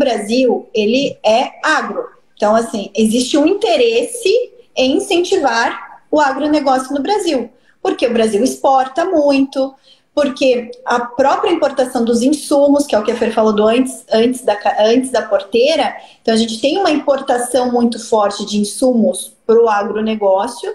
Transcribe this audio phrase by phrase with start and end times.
[0.00, 2.04] Brasil, ele é agro.
[2.34, 4.32] Então, assim, existe um interesse
[4.74, 7.50] em incentivar o agronegócio no Brasil,
[7.82, 9.74] porque o Brasil exporta muito,
[10.14, 14.42] porque a própria importação dos insumos, que é o que a Fer falou antes, antes,
[14.42, 19.62] da, antes da porteira, então a gente tem uma importação muito forte de insumos para
[19.62, 20.72] o agronegócio,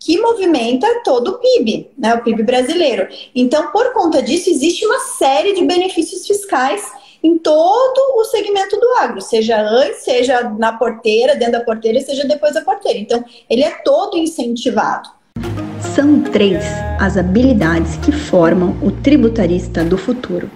[0.00, 3.08] que movimenta todo o PIB, né, o PIB brasileiro.
[3.34, 6.82] Então, por conta disso, existe uma série de benefícios fiscais
[7.24, 12.28] em todo o segmento do agro, seja antes, seja na porteira, dentro da porteira, seja
[12.28, 12.98] depois da porteira.
[12.98, 15.08] Então, ele é todo incentivado.
[15.94, 16.62] São três
[17.00, 20.50] as habilidades que formam o tributarista do futuro: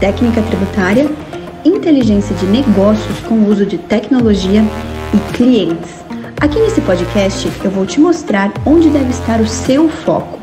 [0.00, 1.08] técnica tributária,
[1.64, 4.62] inteligência de negócios com uso de tecnologia
[5.14, 5.98] e clientes.
[6.40, 10.37] Aqui nesse podcast eu vou te mostrar onde deve estar o seu foco,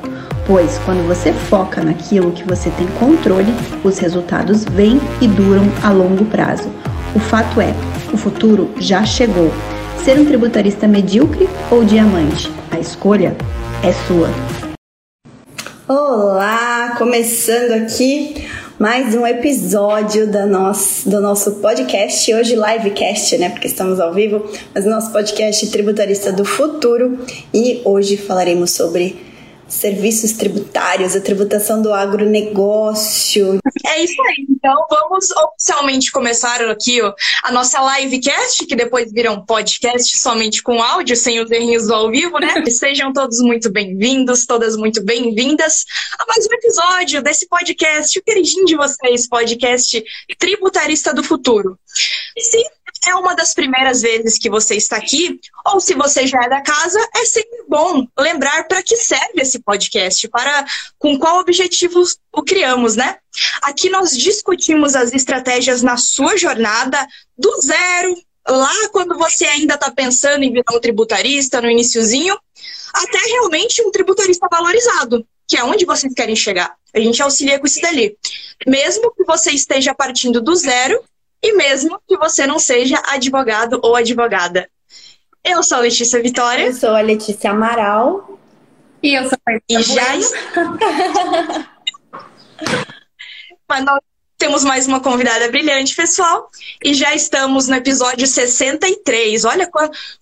[0.45, 3.51] pois quando você foca naquilo que você tem controle,
[3.83, 6.69] os resultados vêm e duram a longo prazo.
[7.15, 7.73] O fato é,
[8.13, 9.51] o futuro já chegou.
[10.03, 12.51] Ser um tributarista medíocre ou diamante?
[12.69, 13.35] A escolha
[13.83, 14.29] é sua.
[15.87, 23.49] Olá, começando aqui mais um episódio da nosso, do nosso podcast, hoje livecast, né?
[23.49, 27.19] Porque estamos ao vivo, mas nosso podcast Tributarista do Futuro
[27.53, 29.34] e hoje falaremos sobre
[29.75, 33.59] serviços tributários, a tributação do agronegócio.
[33.85, 34.45] É isso aí.
[34.49, 40.63] Então vamos oficialmente começar aqui ó, a nossa livecast, que depois vira um podcast somente
[40.63, 42.65] com áudio, sem os errinhos do ao vivo, né?
[42.71, 45.85] Sejam todos muito bem-vindos, todas muito bem-vindas
[46.17, 50.03] a mais um episódio desse podcast, o queridinho de vocês, podcast
[50.39, 51.77] Tributarista do Futuro.
[52.37, 52.63] Se
[53.07, 56.61] é uma das primeiras vezes que você está aqui, ou se você já é da
[56.61, 60.65] casa, é sempre bom lembrar para que serve esse podcast, para
[60.97, 63.17] com qual objetivo o criamos, né?
[63.61, 67.05] Aqui nós discutimos as estratégias na sua jornada
[67.37, 68.15] do zero,
[68.47, 72.37] lá quando você ainda está pensando em virar um tributarista no iníciozinho,
[72.93, 76.75] até realmente um tributarista valorizado, que é onde vocês querem chegar.
[76.93, 78.17] A gente auxilia com isso dali.
[78.65, 81.03] Mesmo que você esteja partindo do zero,
[81.45, 84.67] e mesmo que você não seja advogado ou advogada.
[85.43, 86.65] Eu sou a Letícia Vitória.
[86.65, 88.39] Eu sou a Letícia Amaral.
[89.03, 90.01] E eu sou a E já.
[93.69, 93.99] Mas nós
[94.45, 96.51] temos mais uma convidada brilhante, pessoal.
[96.83, 99.43] E já estamos no episódio 63.
[99.43, 99.67] Olha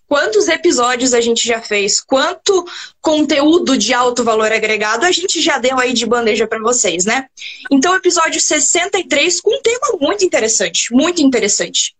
[0.08, 2.66] quantos episódios a gente já fez, quanto
[3.02, 7.26] conteúdo de alto valor agregado a gente já deu aí de bandeja para vocês, né?
[7.70, 11.94] Então, episódio 63 com um tema muito interessante, muito interessante.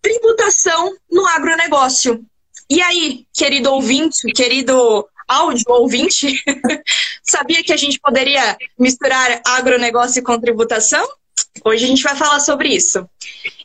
[0.00, 2.24] Tributação no agronegócio.
[2.68, 6.42] E aí, querido ouvinte, querido áudio ouvinte,
[7.22, 11.06] sabia que a gente poderia misturar agronegócio com tributação?
[11.64, 13.08] Hoje a gente vai falar sobre isso.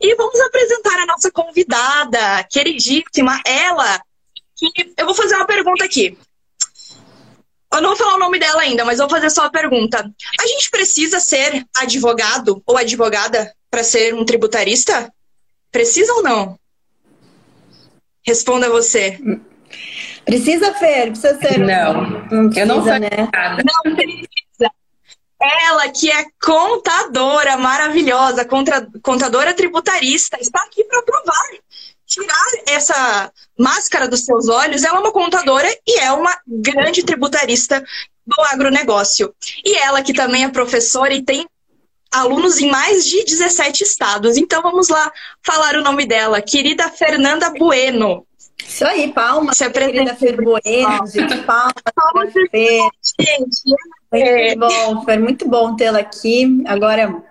[0.02, 4.02] E vamos apresentar a nossa convidada, queridíssima, ela,
[4.56, 6.18] que eu vou fazer uma pergunta aqui.
[7.74, 10.00] Eu não vou falar o nome dela ainda, mas vou fazer só a pergunta.
[10.40, 15.12] A gente precisa ser advogado ou advogada para ser um tributarista?
[15.72, 16.58] Precisa ou não?
[18.26, 19.20] Responda você.
[20.26, 21.08] Precisa, Fer?
[21.08, 21.60] Precisa ser.
[21.60, 21.94] Não,
[22.32, 23.10] não precisa, eu não sou né?
[23.86, 24.28] Não precisa.
[25.40, 28.48] Ela, que é contadora maravilhosa,
[29.02, 31.48] contadora tributarista, está aqui para provar.
[32.06, 37.84] Tirar essa máscara dos seus olhos, ela é uma contadora e é uma grande tributarista
[38.26, 39.34] do agronegócio.
[39.64, 41.46] E ela, que também é professora e tem
[42.12, 44.38] alunos em mais de 17 estados.
[44.38, 45.12] Então vamos lá
[45.46, 48.26] falar o nome dela, querida Fernanda Bueno.
[48.66, 49.58] Isso aí, palmas.
[49.58, 51.74] Se apresenta Fer Bueno, gente, palmas.
[51.94, 52.90] palmas Fer.
[54.14, 54.56] Gente, é.
[54.56, 56.64] Muito bom, Fer, muito bom tê-la aqui.
[56.66, 57.22] Agora,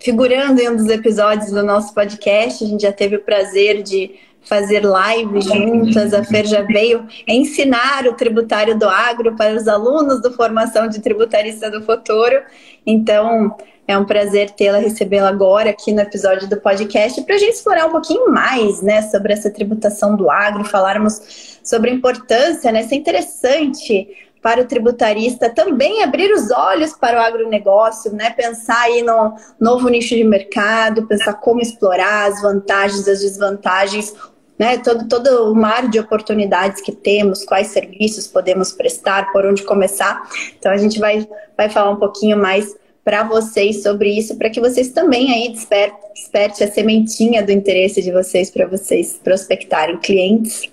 [0.00, 4.14] figurando em um dos episódios do nosso podcast, a gente já teve o prazer de
[4.40, 6.14] fazer live juntas.
[6.14, 11.00] A Fer já veio ensinar o tributário do agro para os alunos do Formação de
[11.00, 12.42] Tributarista do Futuro.
[12.86, 13.54] Então,
[13.86, 17.86] é um prazer tê-la, recebê-la agora aqui no episódio do podcast para a gente explorar
[17.86, 22.80] um pouquinho mais né, sobre essa tributação do agro, falarmos sobre a importância, né?
[22.80, 28.28] Isso é interessante para o tributarista também abrir os olhos para o agronegócio, né?
[28.28, 34.14] Pensar aí no novo nicho de mercado, pensar como explorar as vantagens, as desvantagens,
[34.58, 34.76] né?
[34.76, 40.28] Todo, todo o mar de oportunidades que temos, quais serviços podemos prestar, por onde começar.
[40.58, 41.26] Então a gente vai,
[41.56, 45.96] vai falar um pouquinho mais para vocês sobre isso, para que vocês também aí desperte,
[46.14, 50.70] desperte a sementinha do interesse de vocês para vocês prospectarem clientes,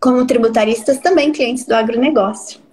[0.00, 2.65] como tributaristas também clientes do agronegócio.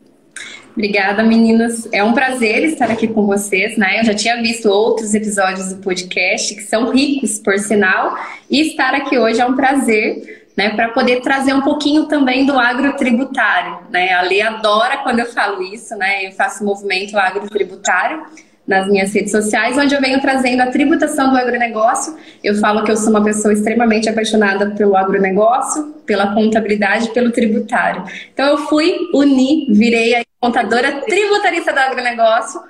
[0.73, 1.87] Obrigada, meninas.
[1.91, 3.99] É um prazer estar aqui com vocês, né?
[3.99, 8.17] Eu já tinha visto outros episódios do podcast que são ricos, por sinal,
[8.49, 10.69] e estar aqui hoje é um prazer, né?
[10.71, 14.13] Para poder trazer um pouquinho também do agrotributário, né?
[14.13, 16.25] A Lê adora quando eu falo isso, né?
[16.25, 18.25] Eu faço movimento agrotributário
[18.67, 22.15] nas minhas redes sociais, onde eu venho trazendo a tributação do agronegócio.
[22.43, 28.03] Eu falo que eu sou uma pessoa extremamente apaixonada pelo agronegócio, pela contabilidade, pelo tributário.
[28.33, 32.61] Então eu fui unir, virei a contadora tributarista do agronegócio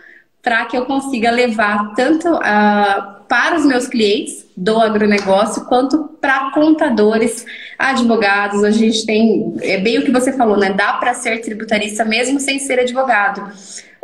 [0.42, 6.52] para que eu consiga levar tanto uh, para os meus clientes do agronegócio quanto para
[6.52, 7.46] contadores,
[7.80, 8.64] advogados.
[8.64, 10.74] A gente tem, é bem o que você falou, né?
[10.74, 13.52] Dá para ser tributarista mesmo sem ser advogado.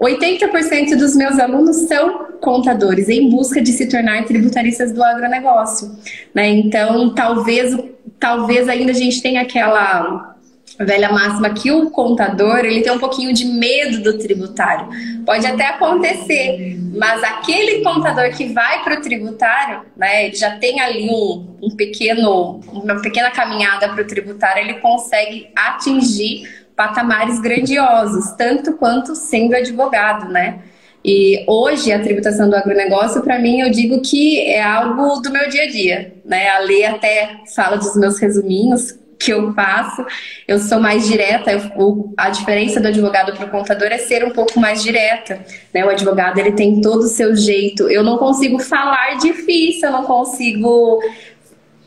[0.01, 5.91] 80% dos meus alunos são contadores em busca de se tornar tributaristas do agronegócio.
[6.33, 6.49] Né?
[6.49, 7.77] Então, talvez,
[8.19, 10.35] talvez ainda a gente tenha aquela
[10.79, 14.87] velha máxima que o contador ele tem um pouquinho de medo do tributário.
[15.25, 20.79] Pode até acontecer, mas aquele contador que vai para o tributário, né, ele já tem
[20.79, 26.47] ali um, um pequeno, uma pequena caminhada para o tributário, ele consegue atingir
[26.79, 30.59] patamares grandiosos, tanto quanto sendo advogado, né?
[31.03, 35.49] E hoje a tributação do agronegócio, para mim, eu digo que é algo do meu
[35.49, 36.47] dia a dia, né?
[36.47, 40.05] A lei até fala dos meus resuminhos que eu faço,
[40.47, 44.31] eu sou mais direta, eu, a diferença do advogado para o contador é ser um
[44.31, 45.83] pouco mais direta, né?
[45.83, 50.05] O advogado, ele tem todo o seu jeito, eu não consigo falar difícil, eu não
[50.05, 51.03] consigo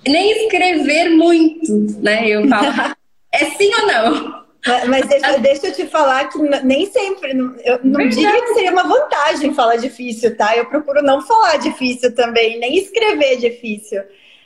[0.07, 2.29] nem escrever muito, né?
[2.29, 2.67] Eu falo,
[3.33, 4.42] é sim ou não?
[4.89, 7.33] Mas deixa, deixa, eu te falar que nem sempre,
[7.65, 10.57] eu não diria que seria uma vantagem falar difícil, tá?
[10.57, 14.03] Eu procuro não falar difícil também, nem escrever difícil.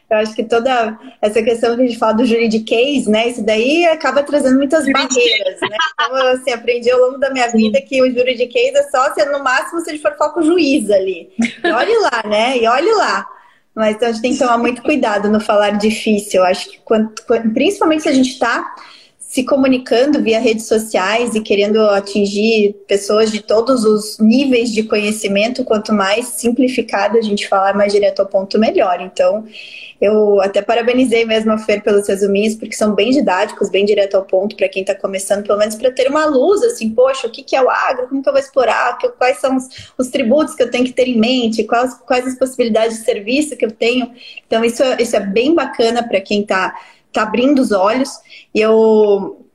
[0.08, 3.28] Eu acho que toda essa questão que a gente fala do juridiquês, né?
[3.28, 5.76] Isso daí acaba trazendo muitas barreiras, né?
[5.94, 9.24] Então, eu assim, aprendi ao longo da minha vida que o juridiquês é só se
[9.26, 11.28] no máximo se a gente for falar com o juiz ali.
[11.62, 12.56] E olhe lá, né?
[12.56, 13.26] E olhe lá.
[13.74, 16.40] Mas então, a gente tem que tomar muito cuidado no falar difícil.
[16.40, 17.12] Eu acho que quando,
[17.52, 18.64] principalmente se a gente está
[19.36, 25.62] se comunicando via redes sociais e querendo atingir pessoas de todos os níveis de conhecimento,
[25.62, 28.98] quanto mais simplificado a gente falar, mais direto ao ponto, melhor.
[29.02, 29.44] Então,
[30.00, 34.24] eu até parabenizei mesmo a Fer pelos resuminhos, porque são bem didáticos, bem direto ao
[34.24, 37.42] ponto para quem está começando, pelo menos para ter uma luz, assim, poxa, o que,
[37.42, 40.62] que é o agro, como que eu vou explorar, quais são os, os tributos que
[40.62, 44.10] eu tenho que ter em mente, quais, quais as possibilidades de serviço que eu tenho.
[44.46, 46.74] Então, isso, é, isso é bem bacana para quem está
[47.16, 48.10] tá abrindo os olhos.
[48.54, 49.46] E eu,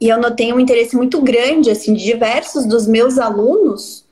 [0.00, 4.04] e eu notei um interesse muito grande, assim, de diversos dos meus alunos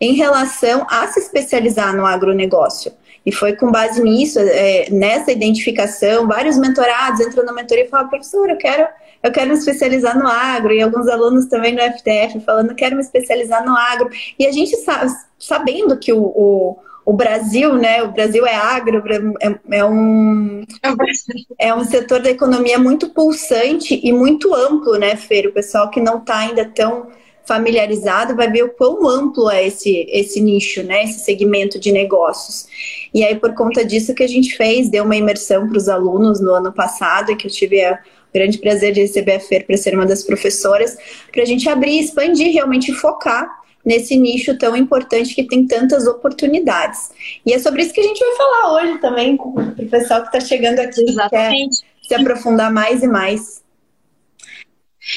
[0.00, 2.92] em relação a se especializar no agronegócio.
[3.26, 8.08] E foi com base nisso, é, nessa identificação, vários mentorados entram na mentoria e falam,
[8.08, 8.88] professor, eu quero,
[9.22, 13.02] eu quero me especializar no agro, e alguns alunos também no FTF falando, quero me
[13.02, 14.08] especializar no agro.
[14.38, 18.02] E a gente sabe, sabendo que o, o o Brasil, né?
[18.02, 19.02] O Brasil é agro,
[19.40, 20.62] é, é, um
[21.58, 25.46] é um setor da economia muito pulsante e muito amplo, né, Fer?
[25.46, 27.06] O pessoal que não está ainda tão
[27.46, 31.04] familiarizado vai ver o quão amplo é esse, esse nicho, né?
[31.04, 32.66] Esse segmento de negócios.
[33.14, 36.42] E aí, por conta disso que a gente fez, deu uma imersão para os alunos
[36.42, 37.98] no ano passado, que eu tive a
[38.34, 40.98] grande prazer de receber a Fer para ser uma das professoras,
[41.32, 43.48] para a gente abrir, expandir, realmente focar
[43.88, 47.10] nesse nicho tão importante que tem tantas oportunidades.
[47.46, 50.26] E é sobre isso que a gente vai falar hoje também com o pessoal que
[50.26, 51.80] está chegando aqui, Exatamente.
[51.80, 53.62] quer se aprofundar mais e mais.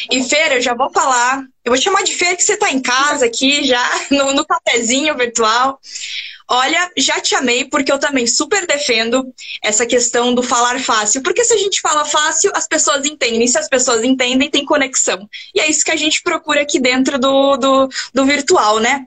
[0.10, 1.44] E Feira, eu já vou falar.
[1.64, 5.16] Eu vou chamar de Feira que você está em casa aqui já, no, no cafezinho
[5.16, 5.80] virtual.
[6.54, 9.34] Olha, já te amei, porque eu também super defendo
[9.64, 11.24] essa questão do falar fácil.
[11.24, 13.44] Porque se a gente fala fácil, as pessoas entendem.
[13.44, 15.30] E se as pessoas entendem, tem conexão.
[15.56, 19.06] E é isso que a gente procura aqui dentro do, do, do virtual, né?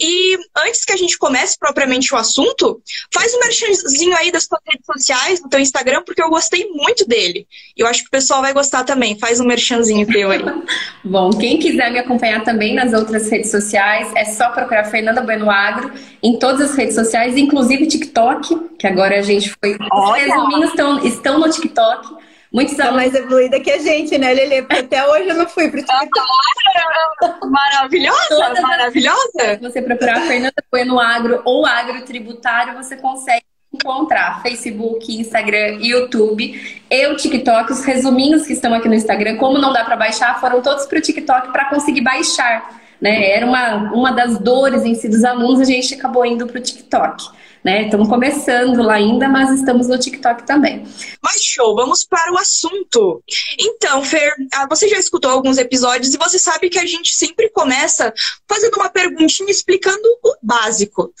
[0.00, 4.60] E antes que a gente comece propriamente o assunto, faz um merchanzinho aí das suas
[4.66, 7.46] redes sociais, do teu Instagram, porque eu gostei muito dele.
[7.76, 9.18] Eu acho que o pessoal vai gostar também.
[9.18, 10.40] Faz um merchanzinho teu aí.
[11.04, 15.50] Bom, quem quiser me acompanhar também nas outras redes sociais, é só procurar Fernanda Bueno
[15.50, 19.76] Agro em todas as redes sociais, inclusive TikTok, que agora a gente foi.
[19.76, 22.29] Os resuminhos estão, estão no TikTok.
[22.52, 24.62] Muitos tá mais evoluída que a gente, né, Lelê?
[24.62, 26.10] Porque até hoje eu não fui pro TikTok.
[27.48, 29.54] maravilhosa, Todas maravilhosa.
[29.54, 36.82] Se você procurar Fernanda Bueno Agro ou Agro Tributário, você consegue encontrar Facebook, Instagram, YouTube
[36.90, 37.70] e o TikTok.
[37.70, 40.98] Os resuminhos que estão aqui no Instagram, como não dá para baixar, foram todos para
[40.98, 42.80] o TikTok para conseguir baixar.
[43.00, 43.30] Né?
[43.30, 46.62] Era uma, uma das dores em si dos alunos, a gente acabou indo para o
[46.62, 47.39] TikTok.
[47.64, 47.84] Né?
[47.84, 50.84] Estamos começando lá ainda, mas estamos no TikTok também.
[51.22, 53.22] Mas show, vamos para o assunto.
[53.58, 57.50] Então, Fer, ah, você já escutou alguns episódios e você sabe que a gente sempre
[57.50, 58.12] começa
[58.48, 61.12] fazendo uma perguntinha explicando o básico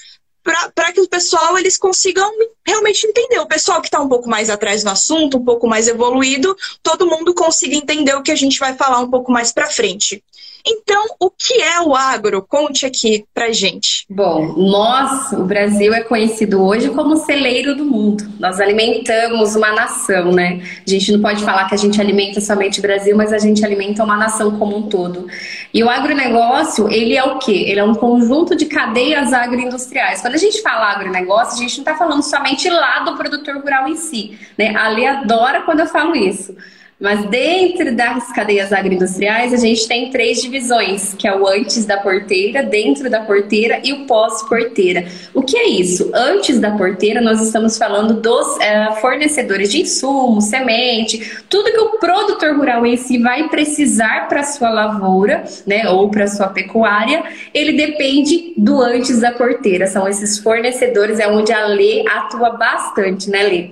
[0.74, 2.30] para que o pessoal eles consigam
[2.66, 3.38] realmente entender.
[3.38, 7.06] O pessoal que está um pouco mais atrás no assunto, um pouco mais evoluído, todo
[7.06, 10.24] mundo consiga entender o que a gente vai falar um pouco mais para frente.
[10.66, 12.42] Então, o que é o agro?
[12.42, 14.04] Conte aqui pra gente.
[14.08, 18.24] Bom, nós, o Brasil é conhecido hoje como celeiro do mundo.
[18.38, 20.60] Nós alimentamos uma nação, né?
[20.86, 23.64] A gente não pode falar que a gente alimenta somente o Brasil, mas a gente
[23.64, 25.26] alimenta uma nação como um todo.
[25.72, 27.64] E o agronegócio, ele é o quê?
[27.68, 30.20] Ele é um conjunto de cadeias agroindustriais.
[30.20, 33.88] Quando a gente fala agronegócio, a gente não está falando somente lá do produtor rural
[33.88, 34.74] em si, né?
[34.76, 36.54] A Lê adora quando eu falo isso.
[37.00, 41.96] Mas dentro das cadeias agroindustriais, a gente tem três divisões, que é o antes da
[41.96, 45.06] porteira, dentro da porteira e o pós-porteira.
[45.32, 46.10] O que é isso?
[46.12, 51.98] Antes da porteira, nós estamos falando dos é, fornecedores de insumos, semente, tudo que o
[51.98, 57.72] produtor rural em si vai precisar para sua lavoura, né, ou para sua pecuária, ele
[57.72, 59.86] depende do antes da porteira.
[59.86, 63.70] São esses fornecedores, é onde a lei atua bastante, né, Lê?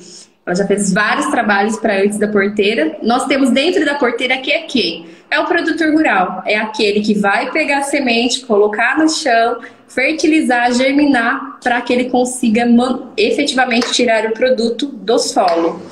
[0.48, 2.96] Ela já fez vários trabalhos para antes da porteira.
[3.02, 5.06] Nós temos dentro da porteira que é quem?
[5.30, 6.42] É o produtor rural.
[6.46, 12.10] É aquele que vai pegar a semente, colocar no chão, fertilizar, germinar, para que ele
[12.10, 12.66] consiga
[13.16, 15.82] efetivamente tirar o produto do solo.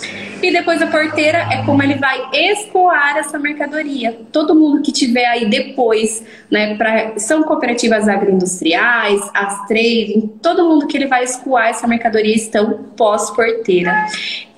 [0.43, 4.21] E depois a porteira é como ele vai escoar essa mercadoria.
[4.31, 10.87] Todo mundo que tiver aí depois, né, pra, são cooperativas agroindustriais, as trading, todo mundo
[10.87, 14.07] que ele vai escoar essa mercadoria estão pós-porteira.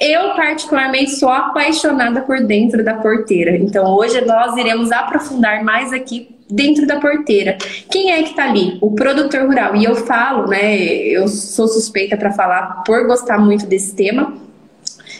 [0.00, 3.56] Eu, particularmente, sou apaixonada por dentro da porteira.
[3.56, 7.56] Então, hoje nós iremos aprofundar mais aqui dentro da porteira.
[7.90, 8.78] Quem é que está ali?
[8.80, 9.76] O produtor rural.
[9.76, 10.76] E eu falo, né?
[10.78, 14.48] Eu sou suspeita para falar por gostar muito desse tema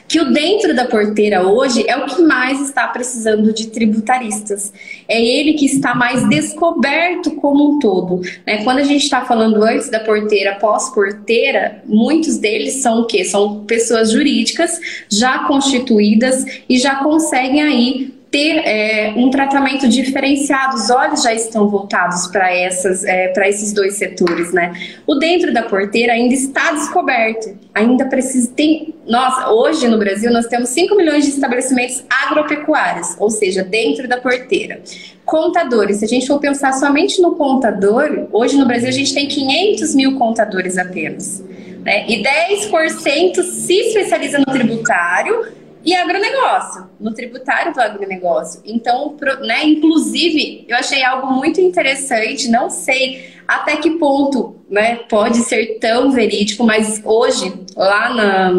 [0.08, 4.72] que o dentro da porteira hoje é o que mais está precisando de tributaristas.
[5.06, 8.22] É ele que está mais descoberto como um todo.
[8.46, 8.64] Né?
[8.64, 13.22] Quando a gente está falando antes da porteira, pós-porteira, muitos deles são o quê?
[13.22, 14.80] São pessoas jurídicas
[15.10, 20.76] já constituídas e já conseguem aí ter é, um tratamento diferenciado.
[20.76, 24.72] Os olhos já estão voltados para essas, é, para esses dois setores, né?
[25.06, 28.94] O dentro da porteira ainda está descoberto, ainda precisa tem.
[29.06, 34.18] Nossa, hoje no Brasil nós temos 5 milhões de estabelecimentos agropecuários, ou seja, dentro da
[34.18, 34.82] porteira.
[35.24, 39.26] Contadores, se a gente for pensar somente no contador, hoje no Brasil a gente tem
[39.26, 41.42] 500 mil contadores apenas.
[41.84, 42.06] Né?
[42.08, 48.60] E 10% se especializa no tributário e agronegócio, no tributário do agronegócio.
[48.64, 55.38] Então, né, inclusive, eu achei algo muito interessante, não sei até que ponto né, pode
[55.38, 58.50] ser tão verídico, mas hoje, lá na,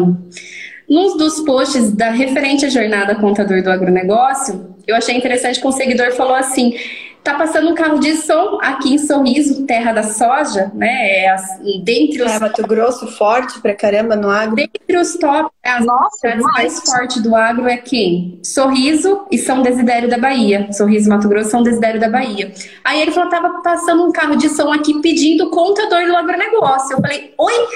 [0.88, 5.72] num dos posts da referente à jornada contador do agronegócio, eu achei interessante que um
[5.72, 6.74] seguidor falou assim
[7.22, 11.24] Tá passando um carro de som aqui em Sorriso, terra da soja, né?
[11.24, 11.36] É,
[11.84, 12.32] dentre os.
[12.32, 14.56] É, Mato Grosso forte pra caramba no agro.
[14.56, 18.40] Dentre os top, as Nossa, mais fortes do agro é quem?
[18.42, 20.72] Sorriso e São Desidério da Bahia.
[20.72, 22.52] Sorriso, Mato Grosso, São Desidério da Bahia.
[22.84, 26.96] Aí ele falou: tava passando um carro de som aqui pedindo contador do agronegócio.
[26.96, 27.68] Eu falei: oi?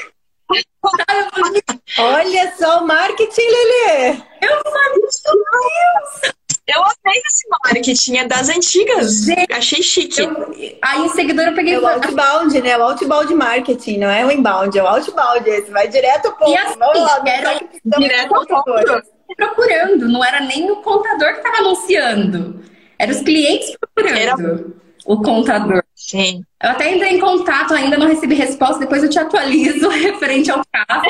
[1.99, 4.11] Olha só o marketing, Lelê!
[4.43, 6.35] Eu falei, meu Deus!
[6.67, 9.25] Eu amei esse marketing, é das antigas.
[9.25, 10.23] Gente, Achei chique.
[10.23, 11.75] Eu, aí o seguidor eu peguei.
[11.75, 12.79] É o outbound, né?
[12.79, 15.49] O outbound marketing, não é o inbound, é o outbound.
[15.49, 16.51] Esse vai direto ao ponto.
[16.51, 17.61] E assim, Vamos lá, era
[17.99, 19.03] direto ao ponto.
[19.37, 22.63] Procurando, não era nem o contador que estava anunciando.
[22.99, 24.65] Era os clientes procurando era...
[25.05, 25.85] o contador.
[25.95, 26.45] Sim.
[26.63, 30.63] Eu até entrei em contato, ainda não recebi resposta, depois eu te atualizo referente ao
[30.73, 31.05] caso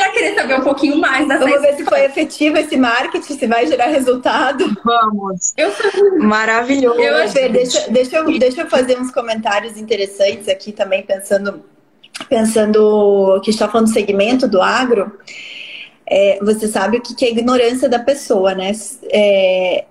[0.00, 3.46] para querer saber um pouquinho mais dessa Vamos ver se foi efetivo esse marketing, se
[3.46, 4.74] vai gerar resultado.
[4.82, 5.52] Vamos.
[5.56, 5.70] Eu
[6.18, 6.98] Maravilhoso.
[6.98, 11.62] Eu, Fê, deixa, deixa, eu, deixa eu fazer uns comentários interessantes aqui também, pensando,
[12.28, 15.12] pensando que está falando do segmento do agro.
[16.06, 18.72] É, você sabe o que é ignorância da pessoa, né?
[19.12, 19.84] É,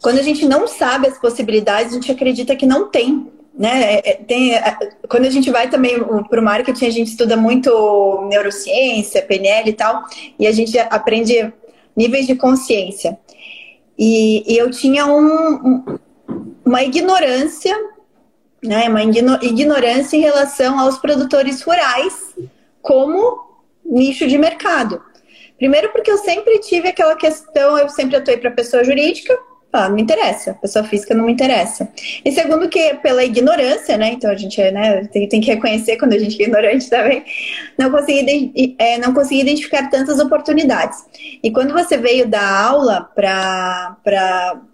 [0.00, 3.94] quando a gente não sabe as possibilidades, a gente acredita que não tem né?
[3.94, 4.76] É, é, tem, é,
[5.08, 9.72] quando a gente vai também para o marketing, a gente estuda muito neurociência, PNL e
[9.72, 10.04] tal,
[10.38, 11.52] e a gente aprende
[11.96, 13.18] níveis de consciência.
[13.98, 15.98] E, e eu tinha um,
[16.64, 17.76] uma ignorância,
[18.62, 18.88] né?
[18.88, 22.34] Uma ignorância em relação aos produtores rurais
[22.80, 23.50] como
[23.84, 25.02] nicho de mercado.
[25.58, 29.38] Primeiro porque eu sempre tive aquela questão, eu sempre atuei para pessoa jurídica,
[29.72, 31.88] ah, não me interessa, pessoa física não me interessa.
[32.24, 34.12] E segundo que pela ignorância, né?
[34.12, 37.24] Então a gente né, tem, tem que reconhecer quando a gente é ignorante também,
[37.78, 40.98] não consegui, é, não consegui identificar tantas oportunidades.
[41.42, 43.96] E quando você veio dar aula para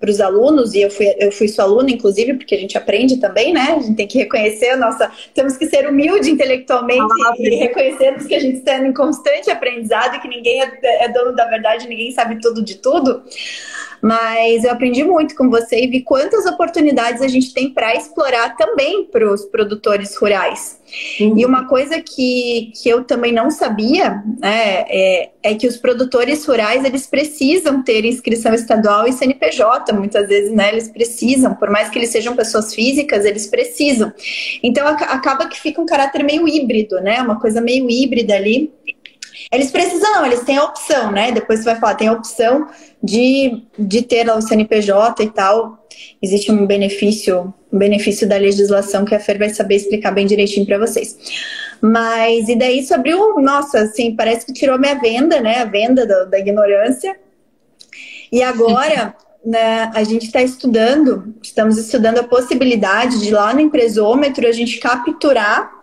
[0.09, 3.53] os alunos, e eu fui, eu fui sua aluna, inclusive, porque a gente aprende também,
[3.53, 3.75] né?
[3.77, 5.11] A gente tem que reconhecer a nossa.
[5.35, 10.17] Temos que ser humilde intelectualmente ah, e reconhecermos que a gente está em constante aprendizado
[10.17, 13.23] e que ninguém é, é dono da verdade, ninguém sabe tudo de tudo.
[14.01, 18.57] Mas eu aprendi muito com você e vi quantas oportunidades a gente tem para explorar
[18.57, 20.81] também para os produtores rurais.
[21.21, 21.39] Uhum.
[21.39, 26.45] E uma coisa que, que eu também não sabia né, é, é que os produtores
[26.47, 30.71] rurais eles precisam ter inscrição estadual e CNPJ, muitas vezes, né?
[30.71, 34.13] Eles precisam, por mais que eles sejam pessoas físicas, eles precisam.
[34.63, 37.21] Então acaba que fica um caráter meio híbrido, né?
[37.21, 38.73] Uma coisa meio híbrida ali.
[39.53, 41.31] Eles precisam, não, eles têm a opção, né?
[41.33, 42.69] Depois você vai falar, tem a opção
[43.03, 45.87] de, de ter o CNPJ e tal.
[46.21, 50.67] Existe um benefício, um benefício da legislação que a Fer vai saber explicar bem direitinho
[50.67, 51.17] para vocês.
[51.81, 55.59] Mas, e daí isso abriu, nossa, assim, parece que tirou minha venda, né?
[55.59, 57.17] A venda da, da ignorância.
[58.33, 59.15] E agora,
[59.45, 64.79] né, a gente está estudando, estamos estudando a possibilidade de lá no empresômetro a gente
[64.79, 65.77] capturar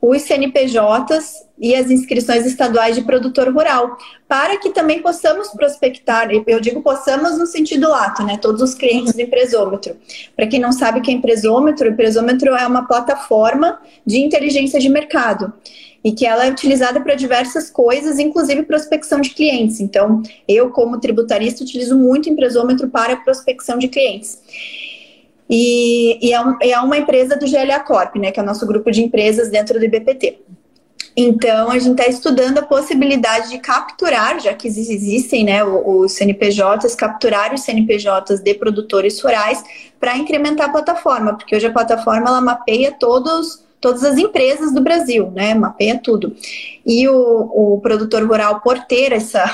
[0.00, 3.96] os CNPJs e as inscrições estaduais de produtor rural,
[4.28, 9.12] para que também possamos prospectar, eu digo possamos no sentido lato, né, todos os clientes
[9.12, 9.96] do empresômetro.
[10.36, 14.78] Para quem não sabe o que é empresômetro, o empresômetro é uma plataforma de inteligência
[14.78, 15.52] de mercado
[16.04, 19.80] e que ela é utilizada para diversas coisas, inclusive prospecção de clientes.
[19.80, 24.38] Então, eu como tributarista utilizo muito o empresômetro para prospecção de clientes.
[25.48, 28.66] E, e é, um, é, uma empresa do GLA Corp, né, que é o nosso
[28.66, 30.38] grupo de empresas dentro do IBPT.
[31.16, 36.94] Então, a gente está estudando a possibilidade de capturar, já que existem né, os CNPJs,
[36.94, 39.64] capturar os CNPJs de produtores rurais
[39.98, 44.80] para incrementar a plataforma, porque hoje a plataforma ela mapeia todos todas as empresas do
[44.80, 45.54] Brasil, né?
[45.54, 46.34] Mapeia tudo.
[46.84, 49.44] E o, o produtor rural, por ter essa,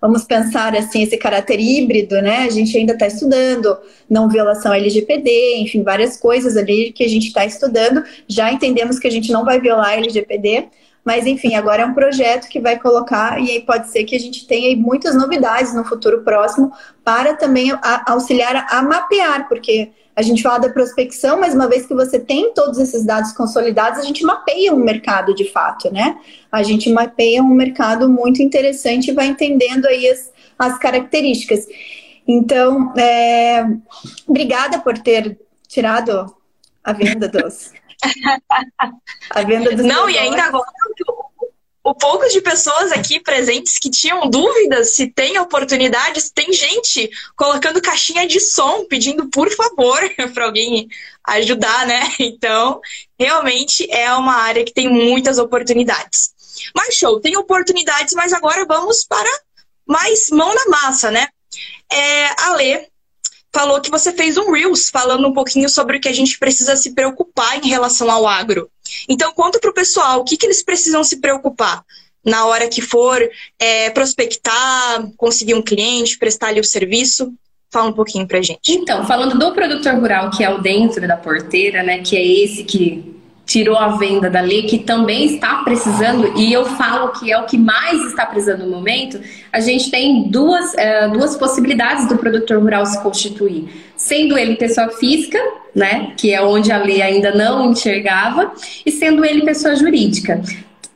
[0.00, 2.38] vamos pensar assim, esse caráter híbrido, né?
[2.38, 3.76] A gente ainda está estudando
[4.08, 8.02] não violação LGPD, enfim, várias coisas ali que a gente está estudando.
[8.28, 10.68] Já entendemos que a gente não vai violar LGPD,
[11.04, 14.20] mas enfim, agora é um projeto que vai colocar e aí pode ser que a
[14.20, 16.72] gente tenha muitas novidades no futuro próximo
[17.04, 17.72] para também
[18.06, 22.52] auxiliar a mapear, porque a gente fala da prospecção, mas uma vez que você tem
[22.52, 26.18] todos esses dados consolidados, a gente mapeia um mercado de fato, né?
[26.52, 31.66] A gente mapeia um mercado muito interessante e vai entendendo aí as, as características.
[32.28, 33.64] Então, é,
[34.26, 36.34] obrigada por ter tirado
[36.84, 37.72] a venda dos.
[39.30, 39.84] A venda dos.
[39.84, 40.70] Não, e ainda agora
[41.82, 47.80] o pouco de pessoas aqui presentes que tinham dúvidas se tem oportunidades, tem gente colocando
[47.80, 49.98] caixinha de som, pedindo por favor
[50.34, 50.88] para alguém
[51.24, 52.00] ajudar, né?
[52.20, 52.80] Então,
[53.18, 56.32] realmente é uma área que tem muitas oportunidades.
[56.74, 59.30] Mas show, tem oportunidades, mas agora vamos para
[59.86, 61.26] mais mão na massa, né?
[61.90, 62.89] É, a Lê
[63.52, 66.76] falou que você fez um Reels falando um pouquinho sobre o que a gente precisa
[66.76, 68.70] se preocupar em relação ao agro.
[69.08, 71.84] Então, conta para o pessoal o que, que eles precisam se preocupar
[72.24, 73.20] na hora que for
[73.58, 77.32] é, prospectar, conseguir um cliente, prestar ali o serviço.
[77.72, 78.60] Fala um pouquinho para gente.
[78.68, 82.64] Então, falando do produtor rural, que é o dentro da porteira, né, que é esse
[82.64, 83.09] que
[83.50, 87.46] tirou a venda da lei, que também está precisando, e eu falo que é o
[87.46, 89.20] que mais está precisando no momento,
[89.52, 93.68] a gente tem duas, é, duas possibilidades do produtor rural se constituir.
[93.96, 95.36] Sendo ele pessoa física,
[95.74, 98.52] né, que é onde a lei ainda não enxergava,
[98.86, 100.40] e sendo ele pessoa jurídica.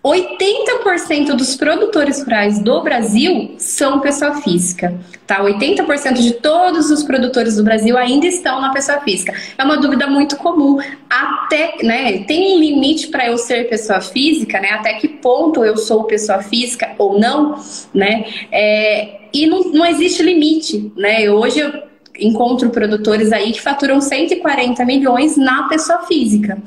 [0.05, 4.95] 80% dos produtores rurais do Brasil são pessoa física,
[5.27, 5.43] tá?
[5.43, 9.33] 80% de todos os produtores do Brasil ainda estão na pessoa física.
[9.57, 10.79] É uma dúvida muito comum.
[11.09, 14.73] Até, né, tem um limite para eu ser pessoa física, né?
[14.73, 17.59] Até que ponto eu sou pessoa física ou não,
[17.95, 18.27] né?
[18.53, 21.31] É, e não, não existe limite, né?
[21.31, 21.73] Hoje eu
[22.21, 26.63] encontro produtores aí que faturam 140 milhões na pessoa física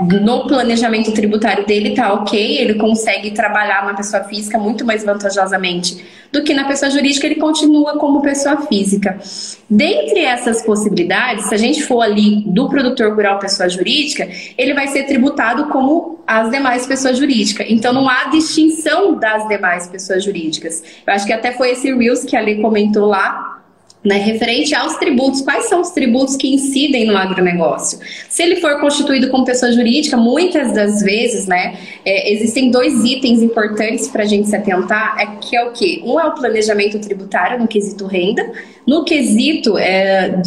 [0.00, 6.04] no planejamento tributário dele tá ok, ele consegue trabalhar na pessoa física muito mais vantajosamente
[6.32, 9.18] do que na pessoa jurídica, ele continua como pessoa física.
[9.68, 14.86] Dentre essas possibilidades, se a gente for ali do produtor rural pessoa jurídica, ele vai
[14.86, 17.66] ser tributado como as demais pessoas jurídicas.
[17.68, 20.82] Então não há distinção das demais pessoas jurídicas.
[21.04, 23.59] Eu acho que até foi esse Reels que a comentou lá,
[24.02, 27.98] né, referente aos tributos, quais são os tributos que incidem no agronegócio?
[28.28, 33.42] Se ele for constituído como pessoa jurídica, muitas das vezes, né, é, existem dois itens
[33.42, 36.02] importantes para a gente se atentar, é, que é o que?
[36.04, 38.50] Um é o planejamento tributário no quesito renda,
[38.86, 40.40] no quesito é,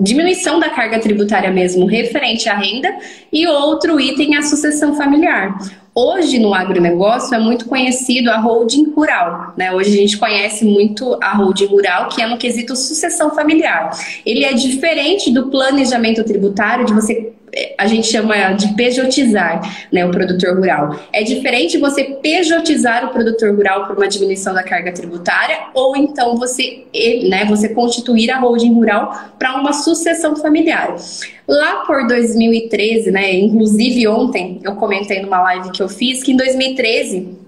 [0.00, 2.94] diminuição da carga tributária mesmo referente à renda,
[3.32, 5.58] e outro item é a sucessão familiar.
[5.94, 9.72] Hoje no agronegócio é muito conhecido a holding rural, né?
[9.72, 13.90] Hoje a gente conhece muito a holding rural, que é no quesito sucessão familiar.
[14.24, 17.32] Ele é diferente do planejamento tributário de você
[17.76, 20.98] a gente chama de pejotizar né, o produtor rural.
[21.12, 26.36] É diferente você pejotizar o produtor rural por uma diminuição da carga tributária ou então
[26.36, 26.84] você,
[27.28, 30.94] né, você constituir a holding rural para uma sucessão familiar.
[31.46, 36.36] Lá por 2013, né, inclusive ontem eu comentei numa live que eu fiz que em
[36.36, 37.47] 2013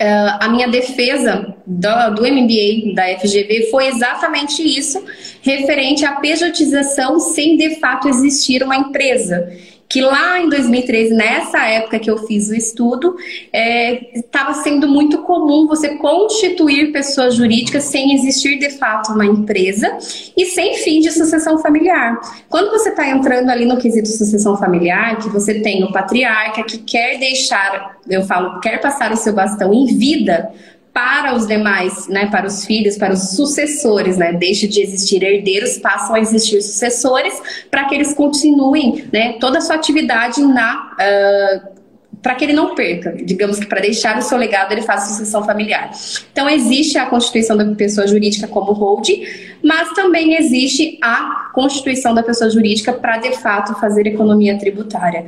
[0.00, 5.04] Uh, a minha defesa do, do, MBA da FGV foi exatamente isso,
[5.42, 9.52] referente à pejotização sem de fato existir uma empresa
[9.88, 13.16] que lá em 2013, nessa época que eu fiz o estudo,
[14.14, 19.96] estava é, sendo muito comum você constituir pessoas jurídicas sem existir de fato uma empresa
[20.36, 22.20] e sem fim de sucessão familiar.
[22.50, 26.78] Quando você está entrando ali no quesito sucessão familiar, que você tem o patriarca que
[26.78, 30.50] quer deixar, eu falo, quer passar o seu bastão em vida
[30.98, 35.78] para os demais, né, para os filhos, para os sucessores, né, deixa de existir herdeiros,
[35.78, 41.78] passam a existir sucessores, para que eles continuem, né, toda a sua atividade na uh,
[42.20, 45.44] para que ele não perca, digamos que para deixar o seu legado ele faça sucessão
[45.44, 45.92] familiar.
[46.32, 49.24] Então existe a constituição da pessoa jurídica como holding,
[49.62, 55.26] mas também existe a constituição da pessoa jurídica para de fato fazer economia tributária.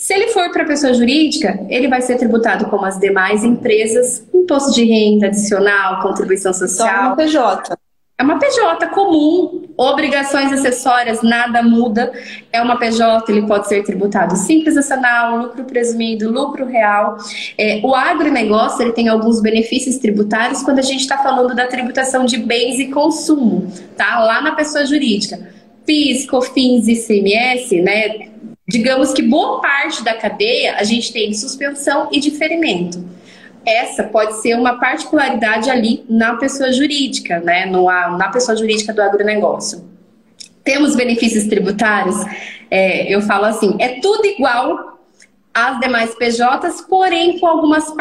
[0.00, 4.72] Se ele for para pessoa jurídica, ele vai ser tributado como as demais empresas, imposto
[4.72, 6.88] de renda adicional, contribuição social.
[6.88, 7.78] Só uma PJ.
[8.18, 12.10] É uma PJ comum, obrigações acessórias, nada muda.
[12.50, 17.18] É uma PJ, ele pode ser tributado simples nacional, lucro presumido, lucro real.
[17.58, 22.24] É, o agronegócio ele tem alguns benefícios tributários quando a gente está falando da tributação
[22.24, 24.18] de bens e consumo, tá?
[24.20, 25.60] Lá na pessoa jurídica.
[25.84, 28.29] PIS, COFINS e ICMS, né?
[28.70, 33.04] Digamos que boa parte da cadeia a gente tem suspensão e diferimento.
[33.66, 37.66] Essa pode ser uma particularidade ali na pessoa jurídica, né?
[37.66, 39.84] No, na pessoa jurídica do agronegócio.
[40.62, 42.16] Temos benefícios tributários,
[42.70, 44.89] é, eu falo assim, é tudo igual
[45.52, 47.92] às demais PJs, porém com algumas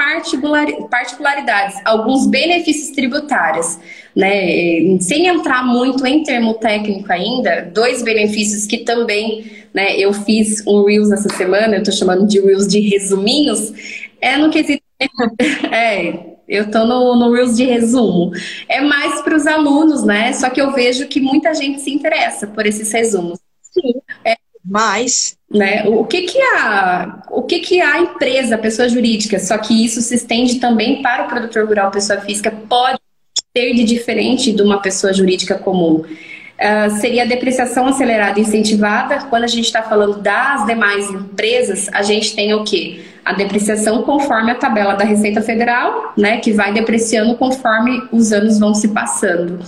[0.90, 3.80] particularidades, alguns benefícios tributários.
[4.16, 4.98] Né?
[5.00, 10.86] Sem entrar muito em termo técnico ainda, dois benefícios que também né, eu fiz um
[10.86, 13.74] Reels essa semana, eu estou chamando de Reels de resuminhos,
[14.22, 14.84] é no quesito.
[15.72, 18.32] é, eu estou no, no Reels de resumo.
[18.68, 20.34] É mais para os alunos, né?
[20.34, 23.40] Só que eu vejo que muita gente se interessa por esses resumos.
[23.62, 23.94] Sim.
[24.26, 24.36] É,
[24.70, 25.84] mas né?
[25.88, 30.00] O que que a o que que a empresa, a pessoa jurídica, só que isso
[30.02, 33.00] se estende também para o produtor rural, pessoa física, pode
[33.52, 36.04] ter de diferente de uma pessoa jurídica comum.
[36.60, 39.20] Uh, seria a depreciação acelerada incentivada.
[39.30, 43.02] Quando a gente está falando das demais empresas, a gente tem o quê?
[43.24, 48.60] A depreciação conforme a tabela da Receita Federal, né, que vai depreciando conforme os anos
[48.60, 49.60] vão se passando.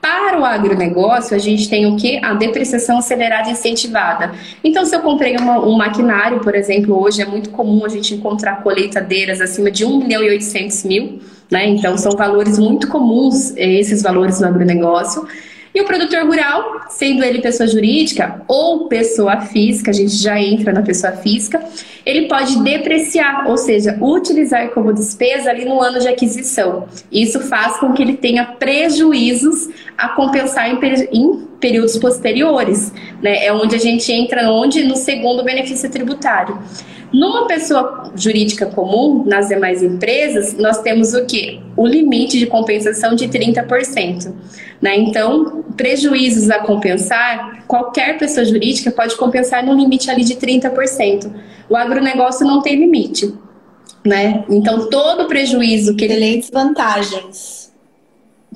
[0.00, 2.24] Para o agronegócio, a gente tem o que?
[2.24, 4.32] A depreciação acelerada incentivada.
[4.62, 8.14] Então, se eu comprei uma, um maquinário, por exemplo, hoje é muito comum a gente
[8.14, 11.66] encontrar colheitadeiras acima de 1 milhão e 800 mil, né?
[11.66, 15.26] Então, são valores muito comuns, eh, esses valores no agronegócio.
[15.74, 20.72] E o produtor rural, sendo ele pessoa jurídica ou pessoa física, a gente já entra
[20.72, 21.62] na pessoa física,
[22.04, 26.88] ele pode depreciar, ou seja, utilizar como despesa ali no ano de aquisição.
[27.12, 30.78] Isso faz com que ele tenha prejuízos a compensar em,
[31.12, 32.92] em períodos posteriores,
[33.22, 33.44] né?
[33.44, 36.58] É onde a gente entra onde no segundo benefício tributário.
[37.12, 41.60] Numa pessoa jurídica comum, nas demais empresas, nós temos o que?
[41.74, 44.32] O limite de compensação de 30%.
[44.80, 44.96] Né?
[44.96, 51.32] Então, prejuízos a compensar, qualquer pessoa jurídica pode compensar no limite ali de 30%.
[51.68, 53.32] O agronegócio não tem limite.
[54.04, 54.44] Né?
[54.50, 56.14] Então, todo prejuízo que ele.
[56.14, 57.67] Excelentes vantagens.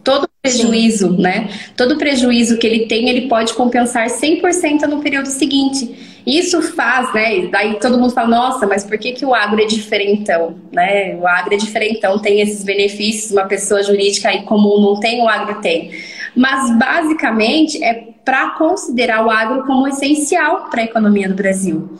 [0.02, 1.22] Todo prejuízo, Sim.
[1.22, 1.48] né?
[1.76, 6.12] Todo prejuízo que ele tem, ele pode compensar 100% no período seguinte.
[6.26, 7.46] Isso faz, né?
[7.50, 10.56] Daí todo mundo fala, nossa, mas por que, que o agro é diferentão?
[10.72, 11.16] Né?
[11.16, 15.28] O agro é diferentão, tem esses benefícios, uma pessoa jurídica aí comum não tem, o
[15.28, 15.90] agro tem.
[16.34, 21.90] Mas basicamente é para considerar o agro como essencial para a economia do Brasil.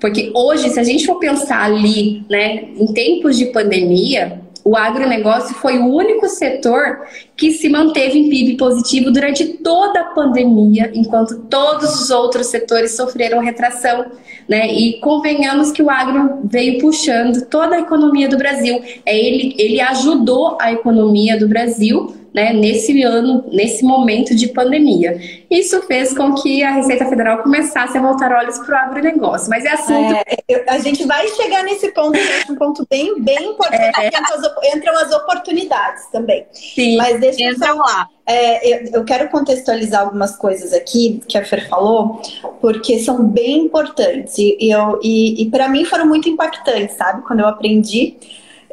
[0.00, 5.54] Porque hoje, se a gente for pensar ali, né, em tempos de pandemia, o agronegócio
[5.54, 11.38] foi o único setor que se manteve em PIB positivo durante toda a pandemia, enquanto
[11.42, 14.06] todos os outros setores sofreram retração.
[14.48, 14.66] Né?
[14.74, 18.82] E convenhamos que o agro veio puxando toda a economia do Brasil.
[19.06, 25.18] É, ele, ele ajudou a economia do Brasil né, nesse ano, nesse momento de pandemia.
[25.50, 29.48] Isso fez com que a Receita Federal começasse a voltar olhos para o agronegócio.
[29.48, 30.14] Mas é assunto.
[30.14, 34.76] É, a gente vai chegar nesse ponto, é um ponto bem, bem importante, é.
[34.76, 36.44] entram as oportunidades também.
[36.52, 38.06] Sim, Mas deixa entram lá.
[38.26, 42.20] É, eu, eu, quero contextualizar algumas coisas aqui que a Fer falou,
[42.60, 47.22] porque são bem importantes e, eu, e, e para mim foram muito impactantes, sabe?
[47.22, 48.18] Quando eu aprendi.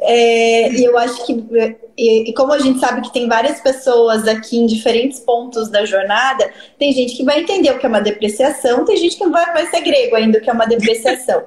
[0.06, 1.32] É, e eu acho que,
[1.96, 5.86] e, e, como a gente sabe que tem várias pessoas aqui em diferentes pontos da
[5.86, 9.52] jornada, tem gente que vai entender o que é uma depreciação, tem gente que vai,
[9.52, 11.44] vai ser grego ainda o que é uma depreciação.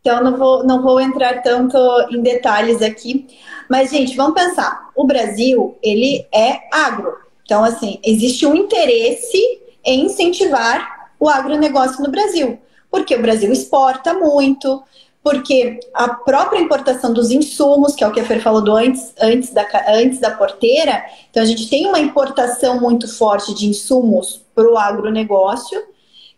[0.00, 1.78] Então, não vou, não vou entrar tanto
[2.10, 3.26] em detalhes aqui.
[3.70, 4.90] Mas, gente, vamos pensar.
[4.96, 7.14] O Brasil, ele é agro.
[7.44, 9.38] Então, assim, existe um interesse
[9.84, 12.58] em incentivar o agronegócio no Brasil.
[12.90, 14.82] Porque o Brasil exporta muito,
[15.22, 19.50] porque a própria importação dos insumos, que é o que a Fer falou antes, antes,
[19.50, 24.68] da, antes da porteira, então a gente tem uma importação muito forte de insumos para
[24.68, 25.80] o agronegócio,